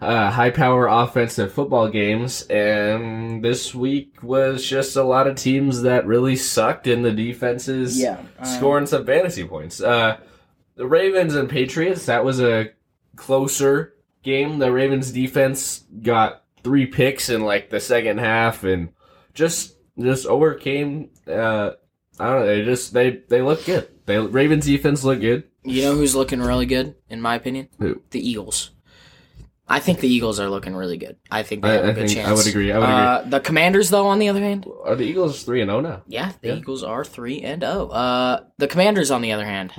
uh, 0.00 0.30
high 0.30 0.50
power 0.50 0.86
offensive 0.86 1.52
football 1.52 1.88
games, 1.88 2.42
and 2.48 3.42
this 3.44 3.74
week 3.74 4.18
was 4.22 4.64
just 4.64 4.96
a 4.96 5.02
lot 5.02 5.26
of 5.26 5.36
teams 5.36 5.82
that 5.82 6.06
really 6.06 6.36
sucked 6.36 6.86
in 6.86 7.02
the 7.02 7.12
defenses. 7.12 7.98
Yeah, 8.00 8.18
um, 8.38 8.44
scoring 8.44 8.86
some 8.86 9.06
fantasy 9.06 9.44
points. 9.44 9.80
Uh, 9.80 10.18
the 10.76 10.86
Ravens 10.86 11.34
and 11.34 11.48
Patriots. 11.48 12.06
That 12.06 12.24
was 12.24 12.40
a 12.40 12.70
closer 13.16 13.94
game. 14.22 14.58
The 14.58 14.72
Ravens 14.72 15.10
defense 15.12 15.84
got 16.02 16.42
three 16.62 16.86
picks 16.86 17.28
in 17.30 17.42
like 17.42 17.70
the 17.70 17.80
second 17.80 18.18
half, 18.18 18.64
and 18.64 18.90
just 19.34 19.73
just 20.00 20.26
overcame. 20.26 21.10
Uh, 21.26 21.72
I 22.18 22.24
don't 22.28 22.40
know. 22.40 22.46
They 22.46 22.64
just 22.64 22.92
they 22.92 23.10
they 23.28 23.42
look 23.42 23.64
good. 23.64 23.88
They 24.06 24.18
Ravens 24.18 24.66
defense 24.66 25.04
look 25.04 25.20
good. 25.20 25.44
You 25.64 25.82
know 25.82 25.94
who's 25.94 26.14
looking 26.14 26.40
really 26.40 26.66
good, 26.66 26.94
in 27.08 27.20
my 27.20 27.34
opinion? 27.36 27.68
Who? 27.78 28.02
The 28.10 28.26
Eagles. 28.26 28.70
I 29.66 29.80
think 29.80 30.00
the 30.00 30.08
Eagles 30.08 30.38
are 30.40 30.50
looking 30.50 30.76
really 30.76 30.98
good. 30.98 31.16
I 31.30 31.42
think 31.42 31.62
they 31.62 31.70
I- 31.70 31.72
have 31.72 31.84
a 31.86 31.88
I 31.88 31.92
good 31.94 32.08
chance. 32.10 32.28
I 32.28 32.32
would 32.34 32.46
agree, 32.46 32.70
I 32.70 32.78
would 32.78 32.84
uh, 32.84 33.22
The 33.26 33.40
Commanders, 33.40 33.88
though, 33.88 34.06
on 34.08 34.18
the 34.18 34.28
other 34.28 34.40
hand, 34.40 34.66
Are 34.84 34.94
the 34.94 35.04
Eagles 35.06 35.42
three 35.42 35.62
and 35.62 35.70
zero 35.70 35.80
now? 35.80 36.02
yeah, 36.06 36.32
the 36.42 36.48
Yeah. 36.48 36.54
Eagles 36.56 36.82
are 36.84 37.02
three 37.02 37.40
and 37.40 37.62
zero. 37.62 37.88
Uh, 37.88 38.40
the 38.58 38.68
Commanders, 38.68 39.10
on 39.10 39.22
the 39.22 39.32
other 39.32 39.46
hand, 39.46 39.72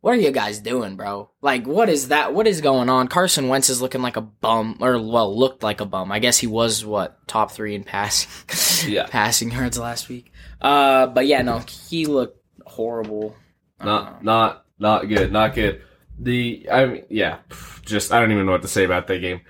what 0.00 0.12
are 0.14 0.20
you 0.20 0.30
guys 0.30 0.60
doing, 0.60 0.96
bro? 0.96 1.30
Like, 1.42 1.66
what 1.66 1.88
is 1.88 2.08
that? 2.08 2.32
What 2.34 2.46
is 2.46 2.60
going 2.60 2.88
on? 2.88 3.08
Carson 3.08 3.48
Wentz 3.48 3.68
is 3.68 3.82
looking 3.82 4.02
like 4.02 4.16
a 4.16 4.20
bum, 4.22 4.78
or 4.80 4.92
well, 5.00 5.36
looked 5.36 5.62
like 5.62 5.80
a 5.80 5.84
bum. 5.86 6.10
I 6.10 6.18
guess 6.18 6.38
he 6.38 6.46
was 6.46 6.84
what 6.84 7.18
top 7.28 7.52
three 7.52 7.74
in 7.74 7.84
passing, 7.84 8.88
Yeah. 8.90 9.06
passing 9.08 9.50
yards 9.52 9.78
last 9.78 10.08
week. 10.08 10.32
Uh, 10.60 11.06
but 11.06 11.26
yeah, 11.26 11.42
no, 11.42 11.58
he 11.88 12.06
looked 12.06 12.38
horrible. 12.66 13.34
Not 13.82 14.24
not 14.24 14.64
not 14.78 15.08
good. 15.08 15.32
Not 15.32 15.54
good. 15.54 15.82
The 16.18 16.66
I 16.70 16.86
mean 16.86 17.04
yeah, 17.08 17.38
just 17.84 18.12
I 18.12 18.20
don't 18.20 18.30
even 18.32 18.46
know 18.46 18.52
what 18.52 18.62
to 18.62 18.68
say 18.68 18.84
about 18.84 19.06
that 19.06 19.18
game. 19.20 19.40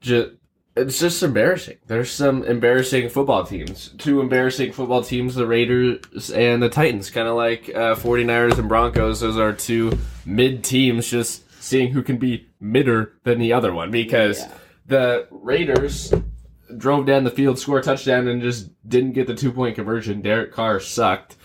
Just 0.00 0.30
it's 0.76 0.98
just 0.98 1.22
embarrassing. 1.22 1.76
There's 1.86 2.10
some 2.10 2.44
embarrassing 2.44 3.08
football 3.10 3.44
teams. 3.44 3.90
Two 3.98 4.20
embarrassing 4.20 4.72
football 4.72 5.02
teams, 5.02 5.34
the 5.34 5.46
Raiders 5.46 6.30
and 6.30 6.62
the 6.62 6.68
Titans, 6.68 7.10
kind 7.10 7.28
of 7.28 7.36
like 7.36 7.68
uh, 7.68 7.94
49ers 7.94 8.58
and 8.58 8.68
Broncos. 8.68 9.20
Those 9.20 9.36
are 9.38 9.52
two 9.52 9.98
mid 10.24 10.64
teams 10.64 11.08
just 11.08 11.42
seeing 11.62 11.92
who 11.92 12.02
can 12.02 12.16
be 12.16 12.48
midder 12.62 13.10
than 13.24 13.38
the 13.38 13.52
other 13.52 13.72
one 13.72 13.90
because 13.90 14.40
Yeah. 14.40 14.52
the 14.86 15.26
Raiders 15.30 16.12
drove 16.78 17.04
down 17.06 17.24
the 17.24 17.30
field, 17.30 17.58
scored 17.58 17.82
a 17.82 17.84
touchdown, 17.84 18.26
and 18.28 18.40
just 18.40 18.70
didn't 18.88 19.12
get 19.12 19.26
the 19.26 19.34
two 19.34 19.52
point 19.52 19.74
conversion. 19.74 20.22
Derek 20.22 20.52
Carr 20.52 20.80
sucked. 20.80 21.36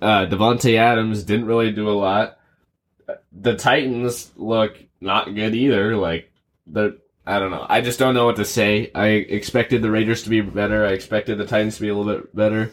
Uh, 0.00 0.26
Davante 0.26 0.76
Adams 0.78 1.24
didn't 1.24 1.46
really 1.46 1.72
do 1.72 1.88
a 1.90 1.92
lot. 1.98 2.38
The 3.32 3.56
Titans 3.56 4.30
look 4.36 4.78
not 5.00 5.34
good 5.34 5.54
either. 5.56 5.96
Like 5.96 6.30
the 6.66 7.00
I 7.28 7.38
don't 7.38 7.50
know. 7.50 7.66
I 7.68 7.82
just 7.82 7.98
don't 7.98 8.14
know 8.14 8.24
what 8.24 8.36
to 8.36 8.44
say. 8.46 8.90
I 8.94 9.08
expected 9.08 9.82
the 9.82 9.90
Raiders 9.90 10.22
to 10.22 10.30
be 10.30 10.40
better. 10.40 10.86
I 10.86 10.92
expected 10.92 11.36
the 11.36 11.46
Titans 11.46 11.76
to 11.76 11.82
be 11.82 11.88
a 11.90 11.94
little 11.94 12.22
bit 12.22 12.34
better. 12.34 12.72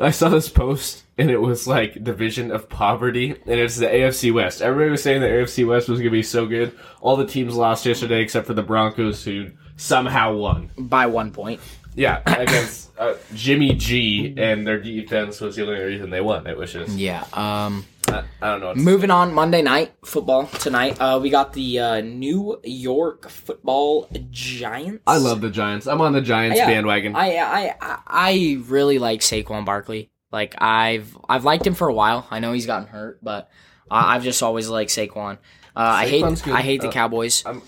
I 0.00 0.10
saw 0.10 0.28
this 0.28 0.48
post 0.48 1.04
and 1.16 1.30
it 1.30 1.38
was 1.38 1.68
like 1.68 2.02
division 2.02 2.50
of 2.50 2.68
poverty 2.68 3.30
and 3.30 3.60
it's 3.60 3.76
the 3.76 3.86
AFC 3.86 4.34
West. 4.34 4.62
Everybody 4.62 4.90
was 4.90 5.02
saying 5.04 5.20
the 5.20 5.28
AFC 5.28 5.64
West 5.64 5.88
was 5.88 6.00
going 6.00 6.10
to 6.10 6.18
be 6.18 6.24
so 6.24 6.46
good. 6.46 6.76
All 7.00 7.16
the 7.16 7.26
teams 7.26 7.54
lost 7.54 7.86
yesterday 7.86 8.20
except 8.20 8.48
for 8.48 8.54
the 8.54 8.64
Broncos 8.64 9.24
who 9.24 9.52
somehow 9.76 10.34
won. 10.34 10.70
by 10.76 11.06
one 11.06 11.30
point. 11.30 11.60
Yeah, 11.94 12.22
against 12.26 12.90
uh, 12.98 13.14
Jimmy 13.34 13.74
G 13.74 14.34
and 14.36 14.66
their 14.66 14.80
defense 14.80 15.40
was 15.40 15.54
the 15.54 15.62
only 15.62 15.80
reason 15.80 16.10
they 16.10 16.20
won. 16.20 16.48
It 16.48 16.56
was 16.56 16.72
just 16.72 16.96
Yeah. 16.96 17.24
Um. 17.32 17.84
I, 18.08 18.22
I 18.42 18.50
don't 18.52 18.60
know. 18.60 18.70
It's, 18.70 18.80
Moving 18.80 19.10
on, 19.10 19.32
Monday 19.34 19.62
night 19.62 19.92
football 20.04 20.46
tonight. 20.46 21.00
Uh, 21.00 21.18
we 21.22 21.30
got 21.30 21.52
the 21.52 21.78
uh, 21.78 22.00
New 22.00 22.60
York 22.64 23.28
Football 23.28 24.08
Giants. 24.30 25.02
I 25.06 25.18
love 25.18 25.40
the 25.40 25.50
Giants. 25.50 25.86
I'm 25.86 26.00
on 26.00 26.12
the 26.12 26.20
Giants 26.20 26.58
Yeah. 26.58 26.66
bandwagon. 26.66 27.16
I 27.16 27.36
I 27.36 27.74
I- 27.80 27.98
I 28.06 28.58
really 28.66 28.98
like 28.98 29.20
Saquon 29.20 29.64
Barkley. 29.64 30.10
Like 30.32 30.54
I've 30.58 31.16
I've 31.28 31.44
liked 31.44 31.66
him 31.66 31.74
for 31.74 31.88
a 31.88 31.94
while. 31.94 32.26
I 32.30 32.40
know 32.40 32.52
he's 32.52 32.66
gotten 32.66 32.88
hurt, 32.88 33.18
but 33.22 33.48
I, 33.90 34.14
I've 34.16 34.22
just 34.24 34.42
always 34.42 34.68
liked 34.68 34.90
Saquon. 34.90 35.38
Uh, 35.76 35.80
I 35.80 36.08
hate 36.08 36.22
good. 36.22 36.48
I 36.54 36.62
hate 36.62 36.80
the 36.80 36.88
Uh, 36.88 36.92
Cowboys. 36.92 37.44
I'm- 37.46 37.62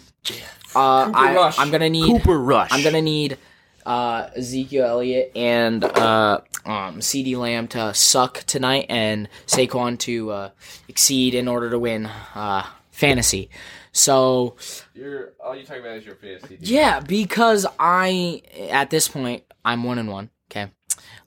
uh, 0.74 1.06
Cooper 1.06 1.18
I, 1.18 1.34
Rush. 1.34 1.58
I'm 1.58 1.70
gonna 1.70 1.88
need 1.88 2.06
Cooper 2.06 2.38
Rush. 2.38 2.70
I'm 2.72 2.82
gonna 2.82 3.00
need 3.02 3.38
uh, 3.86 4.28
Ezekiel 4.36 4.84
Elliott 4.86 5.32
and 5.36 5.82
uh, 5.84 6.40
um, 6.66 6.98
CeeDee 7.00 7.36
Lamb 7.36 7.68
to 7.68 7.94
suck 7.94 8.40
tonight, 8.44 8.86
and 8.90 9.28
Saquon 9.46 9.98
to 10.00 10.30
uh, 10.30 10.50
exceed 10.88 11.34
in 11.34 11.48
order 11.48 11.70
to 11.70 11.78
win 11.78 12.06
uh, 12.34 12.66
fantasy. 12.90 13.48
So 13.92 14.56
You're 14.94 15.32
all 15.42 15.56
you 15.56 15.64
talking 15.64 15.82
about 15.82 15.96
is 15.96 16.04
your 16.04 16.16
fantasy. 16.16 16.58
yeah, 16.60 17.00
because 17.00 17.64
I 17.78 18.42
at 18.70 18.90
this 18.90 19.08
point 19.08 19.44
I'm 19.64 19.84
one 19.84 19.98
and 19.98 20.10
one. 20.10 20.28
Okay, 20.50 20.70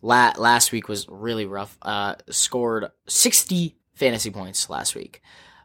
La- 0.01 0.33
last 0.37 0.71
week 0.71 0.87
was 0.87 1.07
really 1.09 1.45
rough. 1.45 1.77
Uh, 1.81 2.15
scored 2.29 2.91
sixty 3.07 3.75
fantasy 3.95 4.29
points 4.31 4.69
last 4.69 4.93
week, 4.95 5.21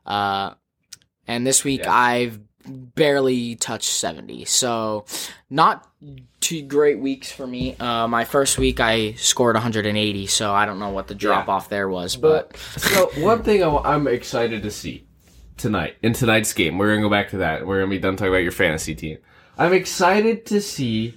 uh, 0.06 0.54
and 1.26 1.46
this 1.46 1.62
week 1.64 1.82
Yeah. 1.84 1.92
I've 1.94 2.40
barely 2.66 3.56
touched 3.56 3.90
seventy. 3.90 4.44
So 4.44 5.06
not 5.50 5.88
two 6.40 6.62
great 6.62 6.99
weeks 6.99 7.33
for 7.33 7.47
me. 7.47 7.76
Uh, 7.76 8.06
my 8.06 8.25
first 8.25 8.59
week 8.59 8.78
I 8.78 9.12
scored 9.14 9.54
180, 9.54 10.26
so 10.26 10.52
I 10.52 10.66
don't 10.66 10.78
know 10.78 10.90
what 10.90 11.09
the 11.09 11.14
drop 11.14 11.49
off 11.49 11.71
there 11.71 11.88
was, 11.88 12.16
but, 12.16 12.50
But 12.50 12.59
so 12.83 13.06
one 13.23 13.42
thing 13.42 13.62
I, 13.62 13.94
am 13.94 14.06
excited 14.06 14.62
to 14.62 14.71
see 14.71 15.06
tonight 15.56 15.97
in 16.02 16.12
tonight's 16.12 16.52
game, 16.52 16.76
we're 16.76 16.90
gonna 16.90 17.00
go 17.00 17.11
back 17.11 17.30
to 17.30 17.38
that. 17.38 17.66
We're 17.66 17.80
gonna 17.80 17.90
be 17.90 17.99
done 17.99 18.16
talking 18.16 18.33
about 18.33 18.42
your 18.42 18.52
fantasy 18.52 18.94
team. 18.94 19.18
I'm 19.56 19.73
excited 19.73 20.47
to 20.47 20.61
see 20.61 21.14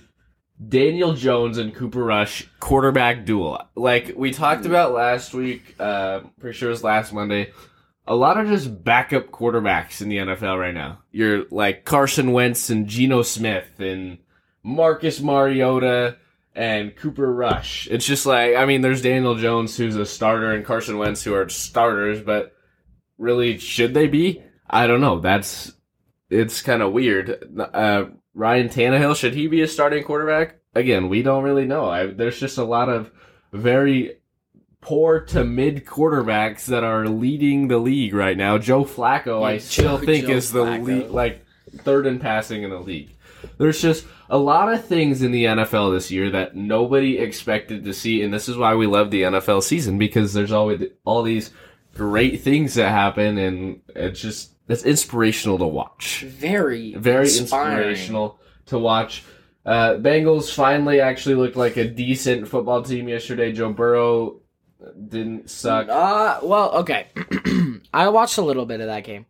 Daniel 0.66 1.14
Jones 1.14 1.58
and 1.58 1.74
Cooper 1.74 2.04
Rush 2.04 2.48
quarterback 2.60 3.26
duel. 3.26 3.62
Like 3.76 4.14
we 4.16 4.32
talked 4.32 4.66
about 4.66 4.94
last 4.94 5.34
week, 5.34 5.76
uh, 5.80 6.22
pretty 6.40 6.58
sure 6.58 6.70
it 6.70 6.72
was 6.72 6.84
last 6.84 7.14
Monday. 7.14 7.52
A 8.08 8.16
lot 8.16 8.40
of 8.40 8.48
just 8.48 8.84
backup 8.84 9.32
quarterbacks 9.32 10.02
in 10.02 10.10
the 10.10 10.18
NFL 10.18 10.60
right 10.60 10.74
now. 10.74 11.00
You're 11.12 11.46
like 11.52 11.84
Carson 11.84 12.32
Wentz 12.32 12.70
and 12.70 12.88
Geno 12.88 13.22
Smith 13.22 13.80
and 13.80 14.20
Marcus 14.64 15.22
Mariota 15.22 16.18
and 16.56 16.96
Cooper 16.96 17.32
Rush. 17.32 17.88
It's 17.92 18.06
just 18.06 18.26
like 18.26 18.56
I 18.56 18.66
mean, 18.66 18.82
there's 18.82 19.02
Daniel 19.02 19.36
Jones 19.36 19.78
who's 19.78 19.96
a 19.96 20.06
starter 20.06 20.54
and 20.54 20.66
Carson 20.66 20.98
Wentz 20.98 21.24
who 21.24 21.34
are 21.34 21.48
starters, 21.50 22.22
but 22.22 22.54
really 23.18 23.58
should 23.58 23.94
they 23.94 24.08
be? 24.08 24.42
I 24.70 24.88
don't 24.88 25.02
know. 25.02 25.20
That's 25.20 25.74
it's 26.30 26.62
kind 26.62 26.82
of 26.82 26.94
weird. 26.94 27.60
Uh, 27.60 28.06
Ryan 28.34 28.70
Tannehill 28.70 29.16
should 29.16 29.34
he 29.34 29.48
be 29.48 29.62
a 29.62 29.68
starting 29.68 30.04
quarterback? 30.04 30.60
Again, 30.76 31.10
we 31.10 31.24
don't 31.24 31.44
really 31.44 31.66
know. 31.66 31.90
I, 31.90 32.08
there's 32.08 32.40
just 32.40 32.58
a 32.58 32.64
lot 32.64 32.90
of 32.90 33.12
very 33.52 34.18
poor 34.88 35.20
to 35.20 35.44
mid 35.44 35.86
quarterbacks 35.86 36.66
that 36.68 36.84
are 36.84 37.08
leading 37.08 37.68
the 37.68 37.78
league 37.78 38.14
right 38.14 38.38
now. 38.38 38.58
Joe 38.58 38.86
Flacco, 38.86 39.44
I 39.44 39.54
Yeah, 39.54 39.60
still 39.60 39.98
Joe- 40.00 40.06
think 40.06 40.28
Joe 40.28 40.34
is 40.34 40.52
the 40.54 40.64
lead, 40.64 41.10
like 41.10 41.46
third 41.80 42.06
in 42.06 42.20
passing 42.20 42.64
in 42.64 42.70
the 42.70 42.80
league. 42.80 43.10
There's 43.58 43.82
just 43.82 44.06
a 44.30 44.38
lot 44.38 44.72
of 44.74 44.86
things 44.86 45.22
in 45.22 45.32
the 45.32 45.46
NFL 45.46 45.92
this 45.94 46.10
year 46.10 46.30
that 46.32 46.56
nobody 46.56 47.18
expected 47.18 47.84
to 47.84 47.94
see, 47.94 48.22
and 48.24 48.34
this 48.34 48.48
is 48.48 48.56
why 48.58 48.76
we 48.76 48.88
love 48.88 49.12
the 49.12 49.24
NFL 49.24 49.62
season 49.62 49.98
because 49.98 50.34
there's 50.34 50.52
always 50.54 50.84
all 51.06 51.22
these 51.22 51.52
great 51.94 52.42
things 52.42 52.76
that 52.76 52.90
happen, 52.90 53.38
and 53.38 53.82
it's 53.96 54.20
just 54.22 54.52
it's 54.70 54.84
inspirational 54.84 55.58
to 55.60 55.66
watch. 55.68 56.22
very 56.28 56.94
Very 56.96 57.24
inspiring. 57.26 57.90
inspirational 57.90 58.40
to 58.68 58.80
watch. 58.80 59.24
Uh, 59.66 59.96
Bengals 59.96 60.54
finally 60.54 61.02
actually 61.02 61.36
looked 61.36 61.58
like 61.58 61.76
a 61.78 61.86
decent 61.88 62.48
football 62.48 62.82
team 62.84 63.08
yesterday. 63.10 63.52
Joe 63.52 63.74
Burrow 63.74 64.40
didn't 65.10 65.50
suck. 65.50 65.90
Uh, 65.90 66.40
well, 66.44 66.72
okay. 66.80 67.08
I 67.94 68.10
watched 68.10 68.38
a 68.38 68.42
little 68.42 68.66
bit 68.66 68.80
of 68.82 68.88
that 68.88 69.04
game. 69.04 69.26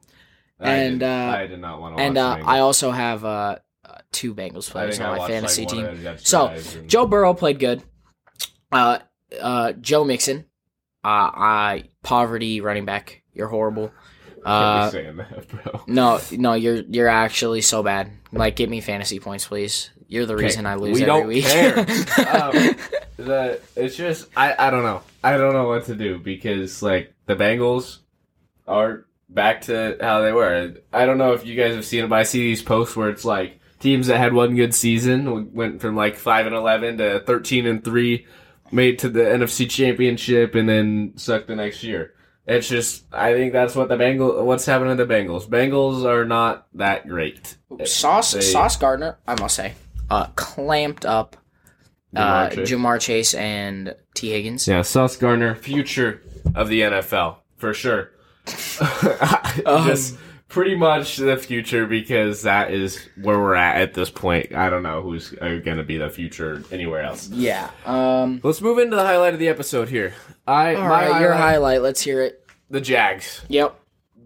I 0.60 0.74
and, 0.74 1.00
did, 1.00 1.06
uh, 1.08 1.34
I 1.38 1.48
did 1.48 1.60
not 1.60 1.80
want 1.80 1.98
to. 1.98 2.04
and 2.04 2.18
uh. 2.18 2.40
I 2.44 2.60
also 2.60 2.92
have 2.92 3.24
uh, 3.24 3.58
uh, 3.86 3.98
two 4.12 4.34
Bengals 4.34 4.70
players 4.70 5.00
on 5.00 5.18
my 5.18 5.28
fantasy 5.28 5.62
like, 5.64 5.70
team. 5.70 5.86
of 5.86 5.98
the 5.98 6.04
Jets 6.04 6.30
So, 6.30 6.48
and- 6.48 6.90
Joe 6.90 7.06
Burrow 7.06 7.34
played 7.34 7.60
good. 7.60 7.84
Uh, 8.72 9.00
uh, 9.40 9.74
Joe 9.74 10.04
Mixon, 10.04 10.46
uh, 11.04 11.30
I 11.34 11.84
poverty 12.04 12.62
running 12.62 12.86
back. 12.86 13.22
You're 13.34 13.48
horrible. 13.50 13.92
Uh, 14.46 14.90
saying 14.92 15.18
that, 15.18 15.48
bro. 15.50 15.82
no, 15.88 16.22
no, 16.32 16.54
you're 16.54 16.76
you're 16.88 17.10
actually 17.10 17.60
so 17.60 17.84
bad. 17.84 18.10
Like, 18.32 18.56
give 18.56 18.70
me 18.70 18.80
fantasy 18.80 19.20
points, 19.20 19.46
please. 19.46 19.90
You're 20.08 20.26
the 20.26 20.38
reason 20.38 20.66
I 20.66 20.76
lose 20.76 20.94
we 20.94 21.02
every 21.02 21.06
don't 21.06 21.28
week. 21.28 21.44
care. 21.44 21.80
um, 22.32 22.76
the 23.28 23.60
it's 23.76 23.96
just 23.96 24.30
I 24.36 24.56
I 24.58 24.70
don't 24.70 24.84
know. 24.84 25.02
I 25.24 25.38
don't 25.38 25.54
know 25.54 25.68
what 25.68 25.86
to 25.86 25.96
do 25.96 26.18
because 26.20 26.82
like 26.82 27.14
the 27.26 27.36
Bengals 27.36 28.00
are 28.68 29.06
back 29.30 29.62
to 29.64 29.98
how 30.02 30.22
they 30.22 30.32
were. 30.32 30.76
I 30.94 31.06
don't 31.06 31.18
know 31.18 31.34
if 31.34 31.46
you 31.46 31.56
guys 31.56 31.76
have 31.76 31.86
seen 31.86 32.04
it, 32.06 32.10
but 32.10 32.20
I 32.20 32.24
see 32.24 32.40
these 32.40 32.62
posts 32.62 32.96
where 32.96 33.10
it's 33.10 33.26
like 33.26 33.60
teams 33.80 34.08
that 34.08 34.18
had 34.18 34.34
one 34.34 34.56
good 34.56 34.74
season 34.74 35.54
went 35.54 35.82
from 35.82 35.96
like 35.96 36.16
five 36.16 36.46
and 36.46 36.56
eleven 36.56 36.98
to 36.98 37.20
thirteen 37.22 37.66
and 37.68 37.84
three, 37.84 38.26
made 38.72 39.00
to 39.00 39.10
the 39.10 39.22
NFC 39.22 39.70
Championship, 39.70 40.56
and 40.56 40.68
then 40.68 41.14
sucked 41.16 41.48
the 41.48 41.56
next 41.56 41.84
year. 41.84 42.14
It's 42.46 42.70
just 42.70 43.04
I 43.12 43.34
think 43.34 43.52
that's 43.52 43.76
what 43.76 43.90
the 43.90 43.98
Bengals. 43.98 44.44
What's 44.44 44.66
happening 44.66 44.96
to 44.96 45.04
the 45.06 45.14
Bengals? 45.14 45.48
Bengals 45.48 46.06
are 46.06 46.24
not 46.26 46.68
that 46.76 47.08
great. 47.08 47.58
Sauce 47.84 48.32
They- 48.34 48.42
Sauce 48.42 48.78
Gardner, 48.78 49.18
I 49.28 49.38
must 49.40 49.56
say, 49.56 49.74
uh, 50.10 50.28
clamped 50.36 51.06
up 51.06 51.36
uh, 52.18 52.50
Ja'Marr 52.50 52.52
Chase. 52.56 52.70
Ja'Marr 52.72 53.02
Chase 53.02 53.34
and 53.36 53.96
Tee 54.14 54.32
Higgins. 54.32 54.68
Yeah, 54.68 54.82
Sauce 54.82 55.16
Gardner, 55.18 55.56
future 55.56 56.22
of 56.56 56.68
the 56.70 56.82
NFL 56.82 57.38
for 57.58 57.74
sure. 57.74 58.12
Just 58.46 60.18
pretty 60.48 60.76
much 60.76 61.18
the 61.18 61.36
future 61.38 61.86
because 61.86 62.44
that 62.44 62.72
is 62.72 63.08
where 63.22 63.38
we're 63.40 63.56
at 63.56 63.82
at 63.82 63.94
this 63.94 64.10
point. 64.10 64.54
I 64.54 64.70
don't 64.70 64.84
know 64.84 65.02
who's 65.02 65.30
going 65.32 65.64
to 65.78 65.84
be 65.84 65.98
the 65.98 66.10
future 66.10 66.64
anywhere 66.72 67.02
else. 67.04 67.30
Yeah. 67.30 67.70
Um. 67.86 68.40
Let's 68.44 68.62
move 68.62 68.80
into 68.80 68.96
the 68.96 69.04
highlight 69.06 69.34
of 69.34 69.40
the 69.40 69.50
episode 69.50 69.90
here. 69.90 70.14
I 70.48 70.76
All 70.76 70.88
right, 70.88 71.20
your 71.22 71.34
highlight- 71.34 71.40
highlight. 71.40 71.82
Let's 71.82 72.02
hear 72.02 72.22
it. 72.22 72.46
the 72.70 72.80
Jags. 72.82 73.42
Yep. 73.50 73.78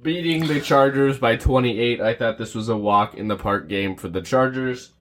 beating 0.03 0.45
the 0.47 0.61
Chargers 0.61 1.17
by 1.19 1.35
28. 1.35 2.01
I 2.01 2.13
thought 2.13 2.37
this 2.37 2.53
was 2.55 2.69
a 2.69 2.77
walk 2.77 3.15
in 3.15 3.27
the 3.27 3.35
park 3.37 3.67
game 3.67 3.95
for 3.95 4.07
the 4.07 4.21
Chargers. 4.21 4.91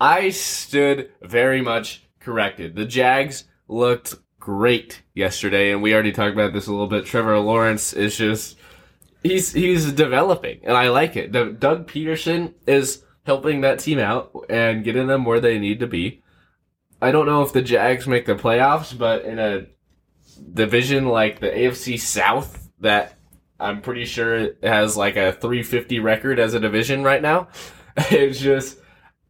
I 0.00 0.30
stood 0.30 1.10
very 1.22 1.60
much 1.60 2.02
corrected. 2.20 2.76
The 2.76 2.86
Jags 2.86 3.44
looked 3.68 4.14
great 4.38 5.02
yesterday, 5.14 5.72
and 5.72 5.82
we 5.82 5.92
already 5.92 6.12
talked 6.12 6.34
about 6.34 6.52
this 6.52 6.66
a 6.66 6.72
little 6.72 6.86
bit. 6.86 7.06
Trevor 7.06 7.38
Lawrence 7.38 7.92
is 7.92 8.16
just 8.16 8.56
he's 9.22 9.52
he's 9.52 9.92
developing, 9.92 10.60
and 10.62 10.76
I 10.76 10.88
like 10.88 11.16
it. 11.16 11.32
Doug 11.32 11.86
Pederson 11.88 12.54
is 12.66 13.04
helping 13.24 13.60
that 13.60 13.78
team 13.78 13.98
out 13.98 14.32
and 14.48 14.84
getting 14.84 15.06
them 15.06 15.24
where 15.24 15.40
they 15.40 15.58
need 15.58 15.80
to 15.80 15.86
be. 15.86 16.22
I 17.02 17.12
don't 17.12 17.26
know 17.26 17.42
if 17.42 17.52
the 17.52 17.62
Jags 17.62 18.06
make 18.06 18.26
the 18.26 18.34
playoffs, 18.34 18.96
but 18.96 19.24
in 19.24 19.38
a 19.38 19.66
division 20.52 21.06
like 21.06 21.40
the 21.40 21.48
AFC 21.48 21.98
South 21.98 22.70
that 22.80 23.14
I'm 23.58 23.82
pretty 23.82 24.04
sure 24.06 24.50
has 24.62 24.96
like 24.96 25.16
a 25.16 25.32
350 25.32 25.98
record 26.00 26.38
as 26.38 26.54
a 26.54 26.60
division 26.60 27.02
right 27.02 27.22
now. 27.22 27.48
It's 28.10 28.40
just 28.40 28.78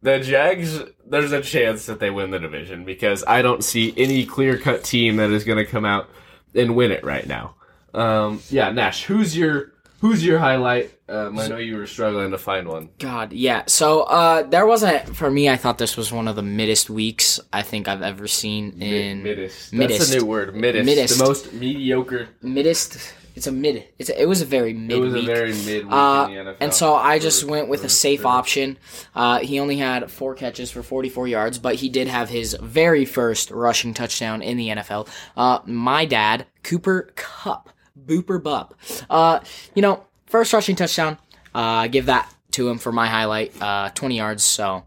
the 0.01 0.19
Jags. 0.19 0.81
There's 1.05 1.31
a 1.31 1.41
chance 1.41 1.85
that 1.87 1.99
they 1.99 2.09
win 2.09 2.31
the 2.31 2.39
division 2.39 2.85
because 2.85 3.23
I 3.27 3.41
don't 3.41 3.63
see 3.63 3.93
any 3.97 4.25
clear 4.25 4.57
cut 4.57 4.83
team 4.83 5.17
that 5.17 5.29
is 5.31 5.43
going 5.43 5.57
to 5.57 5.65
come 5.65 5.85
out 5.85 6.09
and 6.55 6.75
win 6.75 6.91
it 6.91 7.03
right 7.03 7.27
now. 7.27 7.55
Um, 7.93 8.41
yeah, 8.49 8.71
Nash, 8.71 9.03
who's 9.03 9.35
your 9.37 9.73
who's 9.99 10.25
your 10.25 10.39
highlight? 10.39 10.93
Um, 11.09 11.37
I 11.37 11.47
know 11.47 11.57
you 11.57 11.75
were 11.75 11.87
struggling 11.87 12.31
to 12.31 12.37
find 12.37 12.67
one. 12.67 12.89
God, 12.97 13.33
yeah. 13.33 13.63
So 13.67 14.03
uh, 14.03 14.43
there 14.43 14.65
wasn't 14.65 15.13
for 15.15 15.29
me. 15.29 15.49
I 15.49 15.57
thought 15.57 15.77
this 15.77 15.97
was 15.97 16.11
one 16.11 16.29
of 16.29 16.37
the 16.37 16.41
middest 16.41 16.89
weeks 16.89 17.39
I 17.51 17.61
think 17.63 17.89
I've 17.89 18.01
ever 18.01 18.27
seen 18.27 18.81
in 18.81 19.23
Middest. 19.23 19.71
That's 19.71 19.73
Middest. 19.73 20.13
a 20.13 20.19
new 20.19 20.25
word. 20.25 20.55
Middest. 20.55 20.85
Middest. 20.85 21.17
The 21.17 21.23
most 21.25 21.53
mediocre. 21.53 22.29
middest. 22.41 23.13
It's 23.35 23.47
a 23.47 23.51
mid. 23.51 23.85
It's 23.97 24.09
a, 24.09 24.21
it 24.21 24.27
was 24.27 24.41
a 24.41 24.45
very 24.45 24.73
mid. 24.73 24.97
It 24.97 24.99
was 24.99 25.13
a 25.13 25.21
very 25.21 25.53
mid 25.53 25.83
week 25.85 25.91
Uh, 25.93 26.27
in 26.29 26.35
the 26.45 26.51
NFL. 26.51 26.57
and 26.59 26.73
so 26.73 26.95
I 26.95 27.17
just 27.19 27.43
went 27.43 27.69
with 27.69 27.83
a 27.83 27.89
safe 27.89 28.25
option. 28.25 28.77
Uh, 29.15 29.39
he 29.39 29.59
only 29.59 29.77
had 29.77 30.11
four 30.11 30.35
catches 30.35 30.69
for 30.71 30.83
44 30.83 31.27
yards, 31.27 31.57
but 31.59 31.75
he 31.75 31.89
did 31.89 32.07
have 32.07 32.29
his 32.29 32.55
very 32.61 33.05
first 33.05 33.49
rushing 33.51 33.93
touchdown 33.93 34.41
in 34.41 34.57
the 34.57 34.67
NFL. 34.69 35.07
Uh, 35.37 35.59
my 35.65 36.05
dad, 36.05 36.45
Cooper 36.63 37.09
Kupp, 37.15 37.69
Booper 37.97 38.41
Bup. 38.41 38.75
Uh, 39.09 39.39
you 39.75 39.81
know, 39.81 40.05
first 40.25 40.51
rushing 40.53 40.75
touchdown. 40.75 41.17
Uh, 41.55 41.87
give 41.87 42.07
that 42.07 42.33
to 42.51 42.67
him 42.69 42.77
for 42.77 42.91
my 42.91 43.07
highlight. 43.07 43.53
Uh, 43.61 43.89
20 43.95 44.17
yards. 44.17 44.43
So 44.43 44.83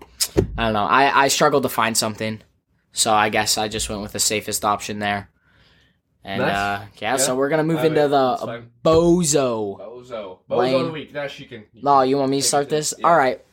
I 0.59 0.65
don't 0.65 0.73
know. 0.75 0.85
I, 0.85 1.25
I 1.25 1.29
struggled 1.29 1.63
to 1.63 1.69
find 1.69 1.97
something. 1.97 2.41
So 2.93 3.13
I 3.13 3.29
guess 3.29 3.59
I 3.59 3.69
just 3.69 3.89
went 3.89 4.03
with 4.03 4.13
the 4.13 4.21
safest 4.21 4.65
option 4.65 4.99
there. 4.99 5.29
And 6.27 6.41
Nice. 6.41 6.51
uh, 6.57 6.87
yeah, 7.01 7.13
Yeah. 7.13 7.17
so 7.19 7.37
we're 7.37 7.51
gonna 7.51 7.65
move 7.65 7.85
into 7.85 8.01
mean, 8.01 8.11
the 8.11 8.37
fine. 8.41 8.71
bozo. 8.83 9.79
Bozo. 9.79 10.39
Bozo 10.49 10.57
Lane. 10.57 10.75
of 10.81 10.87
the 10.87 10.93
week. 10.93 11.13
Nash, 11.13 11.35
she 11.35 11.45
can. 11.45 11.65
you 11.73 11.83
No, 11.83 12.01
can 12.01 12.09
you 12.09 12.17
want 12.17 12.31
me 12.31 12.41
to 12.41 12.47
start 12.47 12.69
this? 12.71 12.95
Yeah. 12.99 13.07
All 13.07 13.17
right. 13.17 13.45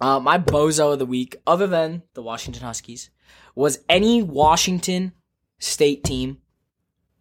Uh, 0.00 0.18
my 0.18 0.38
bozo 0.38 0.94
of 0.94 0.98
the 0.98 1.04
week, 1.06 1.36
other 1.46 1.66
than 1.66 2.02
the 2.14 2.22
Washington 2.22 2.62
Huskies, 2.62 3.10
was 3.54 3.80
any 3.88 4.22
Washington 4.22 5.12
State 5.58 6.02
team. 6.04 6.38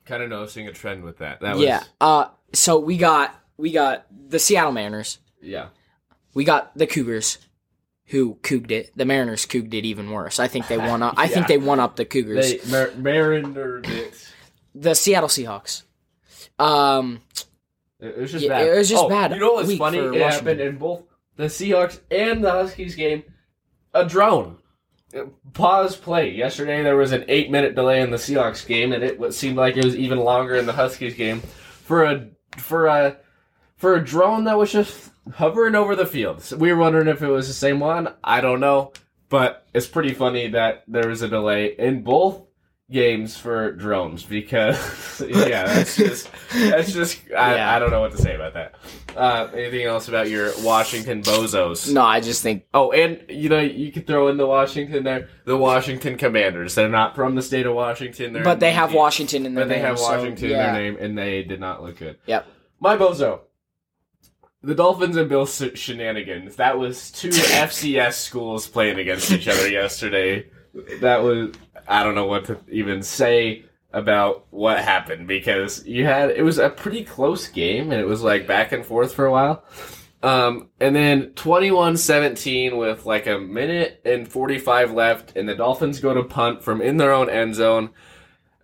Kind 0.05 0.23
of 0.23 0.29
noticing 0.29 0.65
a 0.67 0.71
trend 0.71 1.03
with 1.03 1.17
that. 1.17 1.41
That 1.41 1.55
was. 1.57 1.65
Yeah. 1.65 1.83
Uh, 1.99 2.29
so 2.53 2.79
we 2.79 2.95
got 2.97 3.35
we 3.57 3.73
got 3.73 4.05
the 4.29 4.39
Seattle 4.39 4.71
Mariners. 4.71 5.19
Yeah. 5.41 5.67
We 6.33 6.45
got 6.45 6.77
the 6.77 6.87
Cougars, 6.87 7.37
who 8.05 8.35
couged 8.43 8.71
it. 8.71 8.91
The 8.95 9.03
Mariners 9.03 9.45
couged 9.45 9.73
it 9.73 9.83
even 9.85 10.09
worse. 10.09 10.39
I 10.39 10.47
think 10.47 10.67
they 10.67 10.77
won 10.77 11.03
up. 11.03 11.15
I 11.17 11.27
think 11.27 11.47
they 11.49 11.57
won 11.57 11.81
up 11.81 11.97
the 11.97 12.05
Cougars. 12.05 12.63
They 12.63 12.71
mar- 12.71 12.91
Mariner 12.97 13.81
it. 13.83 14.29
The 14.75 14.93
Seattle 14.93 15.29
Seahawks. 15.29 15.83
Um, 16.57 17.21
It 17.99 18.17
was 18.17 18.31
just 18.31 18.45
Yeah, 18.45 18.49
bad. 18.59 18.67
it 18.67 18.77
was 18.77 18.89
just 18.89 19.03
Oh, 19.03 19.09
bad 19.09 19.31
You 19.33 19.39
know 19.39 19.53
what's 19.53 19.75
funny? 19.75 19.97
It 19.97 20.03
Washington. 20.03 20.29
happened 20.29 20.61
in 20.61 20.77
both 20.77 21.03
the 21.35 21.45
Seahawks 21.45 21.99
and 22.11 22.43
the 22.43 22.51
Huskies 22.51 22.95
game. 22.95 23.23
A 23.93 24.05
drone. 24.05 24.57
Pause 25.53 25.95
play. 25.97 26.29
Yesterday 26.29 26.83
there 26.83 26.95
was 26.95 27.11
an 27.11 27.25
eight 27.27 27.49
minute 27.49 27.73
delay 27.75 28.01
in 28.01 28.11
the 28.11 28.17
Seahawks 28.17 28.65
game, 28.65 28.93
and 28.93 29.03
it 29.03 29.33
seemed 29.33 29.57
like 29.57 29.75
it 29.75 29.83
was 29.83 29.95
even 29.95 30.19
longer 30.19 30.55
in 30.55 30.65
the 30.67 30.73
Huskies 30.73 31.15
game 31.15 31.41
for 31.83 32.03
a 32.03 32.27
for 32.57 32.85
a 32.85 33.17
for 33.75 33.95
a 33.95 34.03
drone 34.05 34.43
that 34.43 34.57
was 34.57 34.71
just 34.71 35.09
hovering 35.33 35.73
over 35.75 35.95
the 35.95 36.05
field. 36.05 36.41
So 36.41 36.57
we 36.57 36.71
were 36.71 36.79
wondering 36.79 37.07
if 37.07 37.23
it 37.23 37.27
was 37.27 37.47
the 37.47 37.53
same 37.53 37.79
one. 37.79 38.13
I 38.23 38.39
don't 38.41 38.59
know, 38.59 38.93
but 39.29 39.65
it's 39.73 39.87
pretty 39.87 40.13
funny 40.13 40.49
that 40.49 40.83
there 40.87 41.07
was 41.07 41.23
a 41.23 41.27
delay 41.27 41.73
in 41.79 42.03
both 42.03 42.43
games 42.91 43.37
for 43.37 43.71
drones 43.73 44.23
because 44.23 45.21
yeah, 45.27 45.65
that's 45.65 45.95
just 45.95 46.29
that's 46.53 46.91
just 46.91 47.21
I, 47.37 47.55
Yeah. 47.55 47.75
I 47.75 47.79
don't 47.79 47.91
know 47.91 48.01
what 48.01 48.11
to 48.13 48.17
say 48.17 48.35
about 48.35 48.53
that. 48.55 48.75
Uh, 49.15 49.47
anything 49.53 49.85
else 49.85 50.07
about 50.07 50.29
your 50.29 50.51
Washington 50.61 51.21
bozos? 51.21 51.91
no, 51.93 52.01
I 52.01 52.19
just 52.19 52.41
think 52.41 52.65
Oh, 52.73 52.91
and 52.91 53.23
you 53.29 53.49
know 53.49 53.59
you 53.59 53.91
could 53.91 54.07
throw 54.07 54.27
in 54.29 54.37
the 54.37 54.47
Washington 54.47 55.03
there, 55.03 55.29
the 55.45 55.57
Washington 55.57 56.17
Commanders. 56.17 56.75
They're 56.75 56.89
not 56.89 57.15
from 57.15 57.35
the 57.35 57.41
state 57.41 57.65
of 57.65 57.75
Washington, 57.75 58.33
they're 58.33 58.43
but 58.43 58.59
they 58.59 58.71
have 58.71 58.89
DC. 58.89 58.95
Washington 58.95 59.45
in 59.45 59.53
their 59.55 59.65
But 59.65 59.69
they 59.69 59.75
name, 59.75 59.85
have 59.85 59.99
so, 59.99 60.05
Washington 60.11 60.45
in 60.45 60.57
their 60.57 60.73
name, 60.73 60.97
and 60.99 61.17
they 61.17 61.43
did 61.43 61.59
not 61.59 61.83
look 61.83 61.97
good. 61.97 62.17
Yep. 62.25 62.47
My 62.79 62.95
bozo. 62.97 63.41
The 64.61 64.75
Dolphins 64.75 65.15
and 65.15 65.29
Bills 65.29 65.63
shenanigans. 65.75 66.57
That 66.57 66.77
was 66.77 67.11
two 67.11 67.29
FCS 67.29 68.13
schools 68.13 68.67
playing 68.67 68.99
against 68.99 69.31
each 69.31 69.47
other 69.47 69.69
yesterday. 69.69 70.47
That 71.01 71.23
was 71.23 71.53
I 71.87 72.03
don't 72.03 72.15
know 72.15 72.25
what 72.25 72.45
to 72.45 72.59
even 72.69 73.01
say 73.03 73.65
about 73.91 74.45
what 74.51 74.77
happened 74.79 75.27
because 75.27 75.85
you 75.85 76.05
had 76.05 76.31
it 76.31 76.43
was 76.43 76.59
a 76.59 76.69
pretty 76.69 77.03
close 77.03 77.47
game 77.47 77.91
and 77.91 77.99
it 77.99 78.05
was 78.05 78.21
like 78.21 78.47
back 78.47 78.71
and 78.71 78.85
forth 78.85 79.13
for 79.13 79.25
a 79.25 79.31
while. 79.31 79.63
Um, 80.21 80.69
and 80.81 80.93
then 80.93 81.27
21-17 81.35 82.77
with 82.77 83.05
like 83.05 83.25
a 83.25 83.39
minute 83.39 84.01
and 84.03 84.27
45 84.27 84.91
left 84.91 85.37
and 85.37 85.47
the 85.47 85.55
Dolphins 85.55 86.01
go 86.01 86.13
to 86.13 86.23
punt 86.23 86.61
from 86.61 86.81
in 86.81 86.97
their 86.97 87.13
own 87.13 87.29
end 87.29 87.55
zone. 87.55 87.91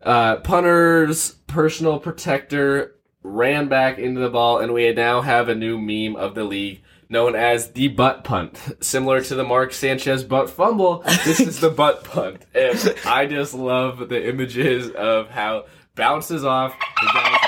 Uh, 0.04 0.36
punter's 0.38 1.32
personal 1.48 1.98
protector 1.98 2.96
ran 3.26 3.68
back 3.68 3.98
into 3.98 4.22
the 4.22 4.30
ball, 4.30 4.60
and 4.60 4.74
we 4.74 4.94
now 4.94 5.22
have 5.22 5.50
a 5.50 5.56
new 5.56 5.80
meme 5.80 6.16
of 6.16 6.36
the 6.36 6.44
league 6.44 6.82
known 7.10 7.36
as 7.36 7.72
the 7.72 7.88
butt 7.90 8.24
punt. 8.24 8.58
Similar 8.82 9.22
to 9.22 9.36
the 9.36 9.44
Mark 9.44 9.74
Sanchez 9.74 10.24
butt 10.24 10.50
fumble, 10.50 11.04
this 11.24 11.40
is 11.40 11.60
the 11.60 11.70
butt 11.70 12.04
punt. 12.04 12.46
And 12.54 12.96
I 13.06 13.26
just 13.26 13.54
love 13.54 14.10
the 14.10 14.28
images 14.28 14.90
of 14.92 15.30
how 15.30 15.66
bounces 15.96 16.44
off 16.44 16.74
the 17.02 17.12
guy's 17.14 17.45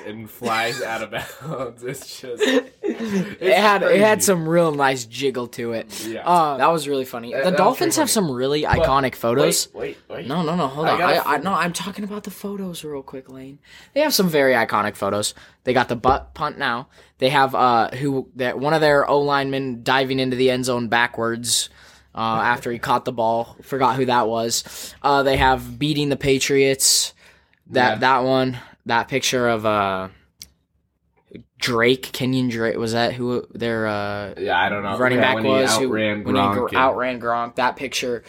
ass 0.00 0.06
and 0.06 0.30
flies 0.30 0.82
out 0.82 1.02
of 1.02 1.10
bounds. 1.10 1.82
It's 1.94 2.20
just 2.20 2.42
it 2.82 3.56
had 3.56 3.82
it 3.82 4.00
had 4.00 4.22
some 4.22 4.48
real 4.48 4.72
nice 4.72 5.04
jiggle 5.04 5.46
to 5.48 5.72
it. 5.72 6.06
Yeah. 6.06 6.26
Uh, 6.26 6.56
that 6.56 6.68
was 6.72 6.88
really 6.88 7.04
funny. 7.04 7.32
That- 7.32 7.44
the 7.44 7.50
that 7.50 7.56
Dolphins 7.58 7.94
pretty 7.96 8.00
have 8.02 8.10
some 8.10 8.30
really 8.30 8.62
iconic 8.62 9.14
photos. 9.14 9.68
Wait, 9.74 9.96
wait, 10.08 10.16
wait. 10.16 10.26
No, 10.26 10.42
no, 10.42 10.56
no. 10.56 10.66
Hold 10.68 10.86
I 10.88 10.94
on. 10.94 11.02
I, 11.02 11.18
I, 11.34 11.36
no, 11.38 11.52
I'm 11.52 11.72
talking 11.72 12.04
about 12.04 12.24
the 12.24 12.30
photos 12.30 12.84
real 12.84 13.02
quick, 13.02 13.28
Lane. 13.30 13.58
They 13.94 14.00
have 14.00 14.14
some 14.14 14.28
very 14.28 14.54
iconic 14.54 14.96
photos. 14.96 15.34
They 15.64 15.72
got 15.72 15.88
the 15.88 15.96
butt 15.96 16.34
punt 16.34 16.58
now. 16.58 16.88
They 17.18 17.30
have 17.30 17.54
uh 17.54 17.90
who 17.90 18.28
that 18.36 18.58
one 18.58 18.74
of 18.74 18.80
their 18.80 19.08
O 19.08 19.20
linemen 19.20 19.82
diving 19.82 20.18
into 20.18 20.36
the 20.36 20.50
end 20.50 20.64
zone 20.64 20.88
backwards. 20.88 21.68
Uh, 22.16 22.20
after 22.44 22.70
he 22.70 22.78
caught 22.78 23.04
the 23.04 23.12
ball, 23.12 23.56
forgot 23.62 23.96
who 23.96 24.04
that 24.06 24.28
was. 24.28 24.94
Uh, 25.02 25.24
they 25.24 25.36
have 25.36 25.80
beating 25.80 26.10
the 26.10 26.16
Patriots. 26.16 27.12
That 27.70 27.94
Yeah. 27.94 27.98
that 27.98 28.18
one, 28.22 28.56
that 28.86 29.08
picture 29.08 29.48
of 29.48 29.64
uh, 29.66 30.08
Drake, 31.58 32.10
Kenyon 32.12 32.48
Drake, 32.48 32.76
was 32.76 32.92
that 32.92 33.14
who 33.14 33.46
their 33.52 33.86
uh, 33.86 34.34
Yeah, 34.38 34.60
I 34.60 34.68
don't 34.68 34.82
know. 34.82 34.98
running 34.98 35.18
Yeah, 35.18 35.34
back 35.34 35.44
was? 35.44 35.70
outran 35.70 36.18
who, 36.20 36.24
when 36.26 36.34
he 36.36 36.40
Gronk 36.40 36.74
outran 36.74 37.20
Gronk. 37.20 37.54
That 37.56 37.76
picture. 37.76 38.22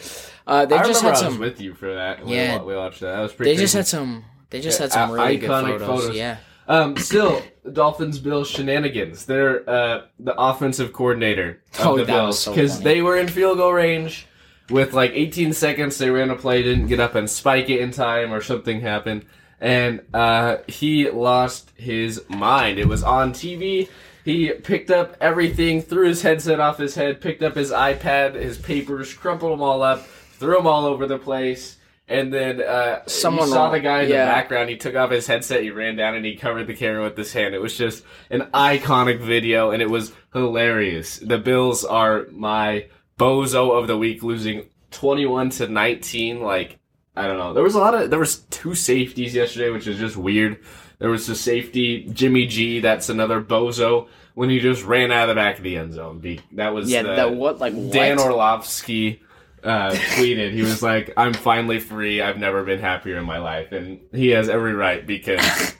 Uh, 0.46 0.64
they 0.64 0.76
I 0.76 0.86
just 0.86 1.02
had 1.02 1.08
I 1.08 1.10
was 1.12 1.20
some. 1.20 1.38
with 1.38 1.60
you 1.60 1.74
for 1.74 1.94
that. 1.94 2.24
We 2.24 2.34
Yeah. 2.34 2.62
we 2.62 2.74
watched 2.74 3.00
that. 3.00 3.14
That 3.16 3.20
was 3.20 3.32
pretty. 3.32 3.52
They 3.54 3.60
just 3.60 3.74
had 3.74 3.86
some. 3.86 4.24
They 4.50 4.60
just 4.60 4.78
had 4.78 4.90
some 4.92 5.10
i- 5.10 5.14
really 5.14 5.36
good 5.38 5.50
iconic 5.50 5.78
photos. 5.80 6.00
photos. 6.02 6.16
Yeah. 6.16 6.36
Um, 6.68 6.96
still, 6.96 7.42
Dolphins 7.72 8.18
Bills 8.18 8.48
shenanigans. 8.48 9.26
They're 9.26 9.68
uh, 9.68 10.02
the 10.18 10.34
offensive 10.40 10.92
coordinator 10.92 11.60
of 11.78 11.86
Oh, 11.86 11.96
the 11.98 12.04
Bills 12.04 12.46
because 12.46 12.72
funny. 12.74 12.84
they 12.84 13.02
were 13.02 13.16
in 13.18 13.28
field 13.28 13.58
goal 13.58 13.72
range 13.72 14.26
with 14.70 14.92
like 14.94 15.12
18 15.14 15.52
seconds. 15.52 15.98
They 15.98 16.10
ran 16.10 16.30
a 16.30 16.36
play, 16.36 16.62
didn't 16.62 16.86
get 16.86 16.98
up 17.00 17.14
and 17.14 17.28
spike 17.30 17.68
it 17.70 17.80
in 17.80 17.90
time, 17.92 18.32
or 18.32 18.40
something 18.40 18.80
happened, 18.80 19.24
and 19.60 20.02
uh, 20.12 20.58
he 20.66 21.10
lost 21.10 21.72
his 21.76 22.24
mind. 22.28 22.78
It 22.78 22.88
was 22.88 23.02
on 23.02 23.32
TV. 23.32 23.88
He 24.24 24.50
picked 24.50 24.90
up 24.90 25.16
everything, 25.20 25.82
threw 25.82 26.08
his 26.08 26.22
headset 26.22 26.58
off 26.58 26.78
his 26.78 26.94
head, 26.94 27.20
picked 27.20 27.42
up 27.42 27.54
his 27.54 27.70
iPad, 27.70 28.34
his 28.34 28.58
papers, 28.58 29.14
crumpled 29.14 29.52
them 29.52 29.62
all 29.62 29.82
up, 29.82 30.04
threw 30.04 30.56
them 30.56 30.66
all 30.66 30.84
over 30.84 31.06
the 31.06 31.18
place. 31.18 31.76
And 32.08 32.32
then 32.32 32.60
uh, 32.60 33.02
Someone 33.06 33.48
saw 33.48 33.70
the 33.70 33.80
guy 33.80 34.02
in 34.02 34.10
yeah. 34.10 34.26
the 34.26 34.30
background. 34.32 34.70
He 34.70 34.76
took 34.76 34.94
off 34.94 35.10
his 35.10 35.26
headset. 35.26 35.62
He 35.62 35.70
ran 35.70 35.96
down 35.96 36.14
and 36.14 36.24
he 36.24 36.36
covered 36.36 36.68
the 36.68 36.74
camera 36.74 37.02
with 37.02 37.16
his 37.16 37.32
hand. 37.32 37.54
It 37.54 37.60
was 37.60 37.76
just 37.76 38.04
an 38.30 38.42
iconic 38.54 39.20
video, 39.20 39.70
and 39.72 39.82
it 39.82 39.90
was 39.90 40.12
hilarious. 40.32 41.18
The 41.18 41.38
Bills 41.38 41.84
are 41.84 42.26
my 42.30 42.86
bozo 43.18 43.76
of 43.76 43.88
the 43.88 43.98
week, 43.98 44.22
losing 44.22 44.68
twenty-one 44.92 45.50
to 45.50 45.66
nineteen. 45.66 46.42
Like 46.42 46.78
I 47.16 47.26
don't 47.26 47.38
know. 47.38 47.54
There 47.54 47.62
was 47.62 47.74
a 47.74 47.78
lot 47.78 47.94
of 47.94 48.10
there 48.10 48.18
was 48.18 48.38
two 48.50 48.74
safeties 48.74 49.34
yesterday, 49.34 49.70
which 49.70 49.86
is 49.86 49.98
just 49.98 50.16
weird. 50.16 50.58
There 50.98 51.10
was 51.10 51.26
the 51.26 51.34
safety 51.34 52.08
Jimmy 52.12 52.46
G. 52.46 52.80
That's 52.80 53.08
another 53.08 53.40
bozo 53.42 54.08
when 54.34 54.50
he 54.50 54.58
just 54.60 54.84
ran 54.84 55.10
out 55.12 55.28
of 55.28 55.34
the 55.34 55.34
back 55.40 55.58
of 55.58 55.64
the 55.64 55.76
end 55.76 55.94
zone. 55.94 56.20
That 56.52 56.74
was 56.74 56.90
Yeah, 56.90 57.02
the, 57.02 57.14
that 57.16 57.34
what 57.34 57.58
like 57.58 57.72
what? 57.74 57.92
Dan 57.92 58.18
Orlovsky 58.18 59.22
uh, 59.64 59.90
tweeted. 59.90 60.52
He 60.52 60.62
was 60.62 60.82
like, 60.82 61.12
"I'm 61.16 61.32
finally 61.32 61.80
free. 61.80 62.20
I've 62.20 62.38
never 62.38 62.64
been 62.64 62.80
happier 62.80 63.16
in 63.16 63.24
my 63.24 63.38
life," 63.38 63.72
and 63.72 64.00
he 64.12 64.28
has 64.28 64.48
every 64.48 64.74
right 64.74 65.06
because 65.06 65.74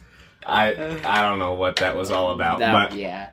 I 0.46 0.98
I 1.04 1.22
don't 1.28 1.38
know 1.38 1.52
what 1.54 1.76
that 1.76 1.96
was 1.96 2.10
all 2.10 2.32
about, 2.32 2.58
That- 2.60 2.72
but 2.90 2.98
yeah. 2.98 3.30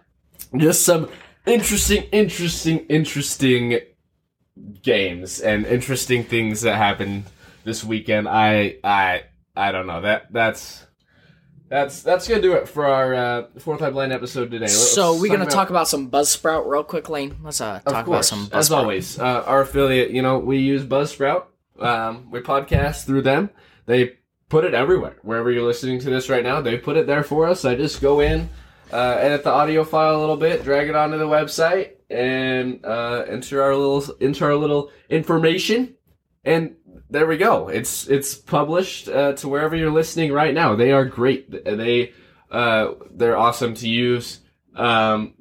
just 0.58 0.84
some 0.84 1.10
interesting, 1.46 2.04
interesting, 2.12 2.80
interesting 2.90 3.80
games 4.82 5.40
and 5.40 5.66
interesting 5.66 6.24
things 6.24 6.62
that 6.62 6.76
happened 6.76 7.24
this 7.64 7.84
weekend. 7.84 8.28
I 8.28 8.78
I 8.84 9.24
I 9.56 9.72
don't 9.72 9.88
know 9.88 10.02
that 10.02 10.32
that's. 10.32 10.86
That's 11.70 12.04
that's 12.04 12.28
gonna 12.28 12.42
do 12.42 12.54
it 12.54 12.68
for 12.70 12.86
our 12.86 13.16
uh, 13.16 13.44
fourth 13.58 13.82
eye 13.82 13.90
blind 13.90 14.14
episode 14.14 14.52
today. 14.52 14.66
Let's 14.66 14.92
So 14.94 15.20
we're 15.20 15.30
gonna 15.32 15.44
about- 15.46 15.52
talk 15.54 15.70
about 15.72 15.88
some 15.88 16.12
Buzzsprout 16.12 16.68
real 16.68 16.84
quick, 16.84 17.10
Lane. 17.10 17.38
Let's 17.42 17.62
uh 17.62 17.80
talk 17.80 18.06
about 18.06 18.26
some 18.26 18.46
Buzzsprout. 18.48 18.58
as 18.60 18.72
always, 18.72 19.20
uh, 19.20 19.44
our 19.48 19.62
affiliate. 19.62 20.12
You 20.12 20.22
know, 20.22 20.38
we 20.38 20.60
use 20.60 20.84
Buzzsprout. 20.84 21.46
Um, 21.80 22.30
we 22.30 22.42
podcast 22.42 23.06
through 23.06 23.24
them. 23.24 23.50
They 23.88 24.18
put 24.50 24.66
it 24.66 24.76
everywhere. 24.76 25.16
Wherever 25.24 25.50
you're 25.52 25.66
listening 25.66 25.98
to 26.02 26.12
this 26.12 26.30
right 26.30 26.44
now, 26.44 26.62
they 26.62 26.78
put 26.78 26.96
it 26.96 27.08
there 27.08 27.24
for 27.24 27.48
us. 27.48 27.66
I 27.66 27.74
just 27.74 28.02
go 28.02 28.20
in, 28.20 28.50
uh, 28.92 29.18
edit 29.20 29.44
the 29.44 29.50
audio 29.50 29.84
file 29.84 30.16
a 30.16 30.20
little 30.20 30.38
bit, 30.38 30.64
drag 30.64 30.90
it 30.90 30.96
onto 30.96 31.18
the 31.18 31.26
website, 31.26 31.94
and 32.08 32.86
uh, 32.86 33.26
enter 33.28 33.64
our 33.64 33.76
little 33.76 34.16
enter 34.22 34.46
our 34.46 34.56
little 34.56 34.92
information, 35.10 35.96
and 36.46 36.76
there 37.14 37.28
we 37.28 37.38
go. 37.38 37.70
It's 37.70 38.08
it's 38.08 38.34
published 38.34 39.08
uh, 39.08 39.34
to 39.34 39.48
wherever 39.48 39.76
you're 39.76 39.92
listening 39.92 40.34
right 40.34 40.54
now. 40.54 40.76
They 40.76 40.92
are 40.92 41.06
great. 41.06 41.64
They 41.64 42.12
uh, 42.52 42.94
they're 43.12 43.38
awesome 43.38 43.76
to 43.76 43.88
use. 43.88 44.40
Um, 44.76 45.36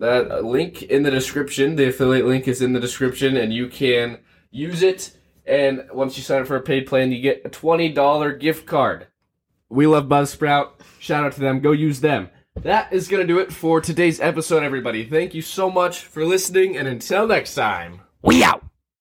that 0.00 0.44
link 0.44 0.82
in 0.82 1.04
the 1.04 1.12
description, 1.12 1.76
the 1.76 1.88
affiliate 1.88 2.26
link 2.26 2.48
is 2.48 2.60
in 2.60 2.72
the 2.72 2.80
description, 2.80 3.36
and 3.36 3.54
you 3.54 3.68
can 3.68 4.18
use 4.50 4.82
it. 4.82 5.16
And 5.46 5.84
once 5.92 6.16
you 6.16 6.24
sign 6.24 6.40
up 6.40 6.48
for 6.48 6.56
a 6.56 6.60
paid 6.60 6.88
plan, 6.88 7.12
you 7.12 7.22
get 7.22 7.42
a 7.44 7.48
twenty 7.48 7.92
dollar 7.92 8.32
gift 8.32 8.66
card. 8.66 9.06
We 9.68 9.86
love 9.86 10.06
Buzzsprout. 10.06 10.80
Shout 10.98 11.24
out 11.24 11.32
to 11.34 11.40
them. 11.40 11.60
Go 11.60 11.70
use 11.70 12.00
them. 12.00 12.30
That 12.62 12.92
is 12.92 13.06
gonna 13.06 13.26
do 13.28 13.38
it 13.38 13.52
for 13.52 13.80
today's 13.80 14.20
episode, 14.20 14.64
everybody. 14.64 15.04
Thank 15.04 15.34
you 15.34 15.42
so 15.42 15.70
much 15.70 16.00
for 16.00 16.24
listening, 16.24 16.76
and 16.76 16.88
until 16.88 17.28
next 17.28 17.54
time. 17.54 18.00
We 18.22 18.42
out. 18.42 18.71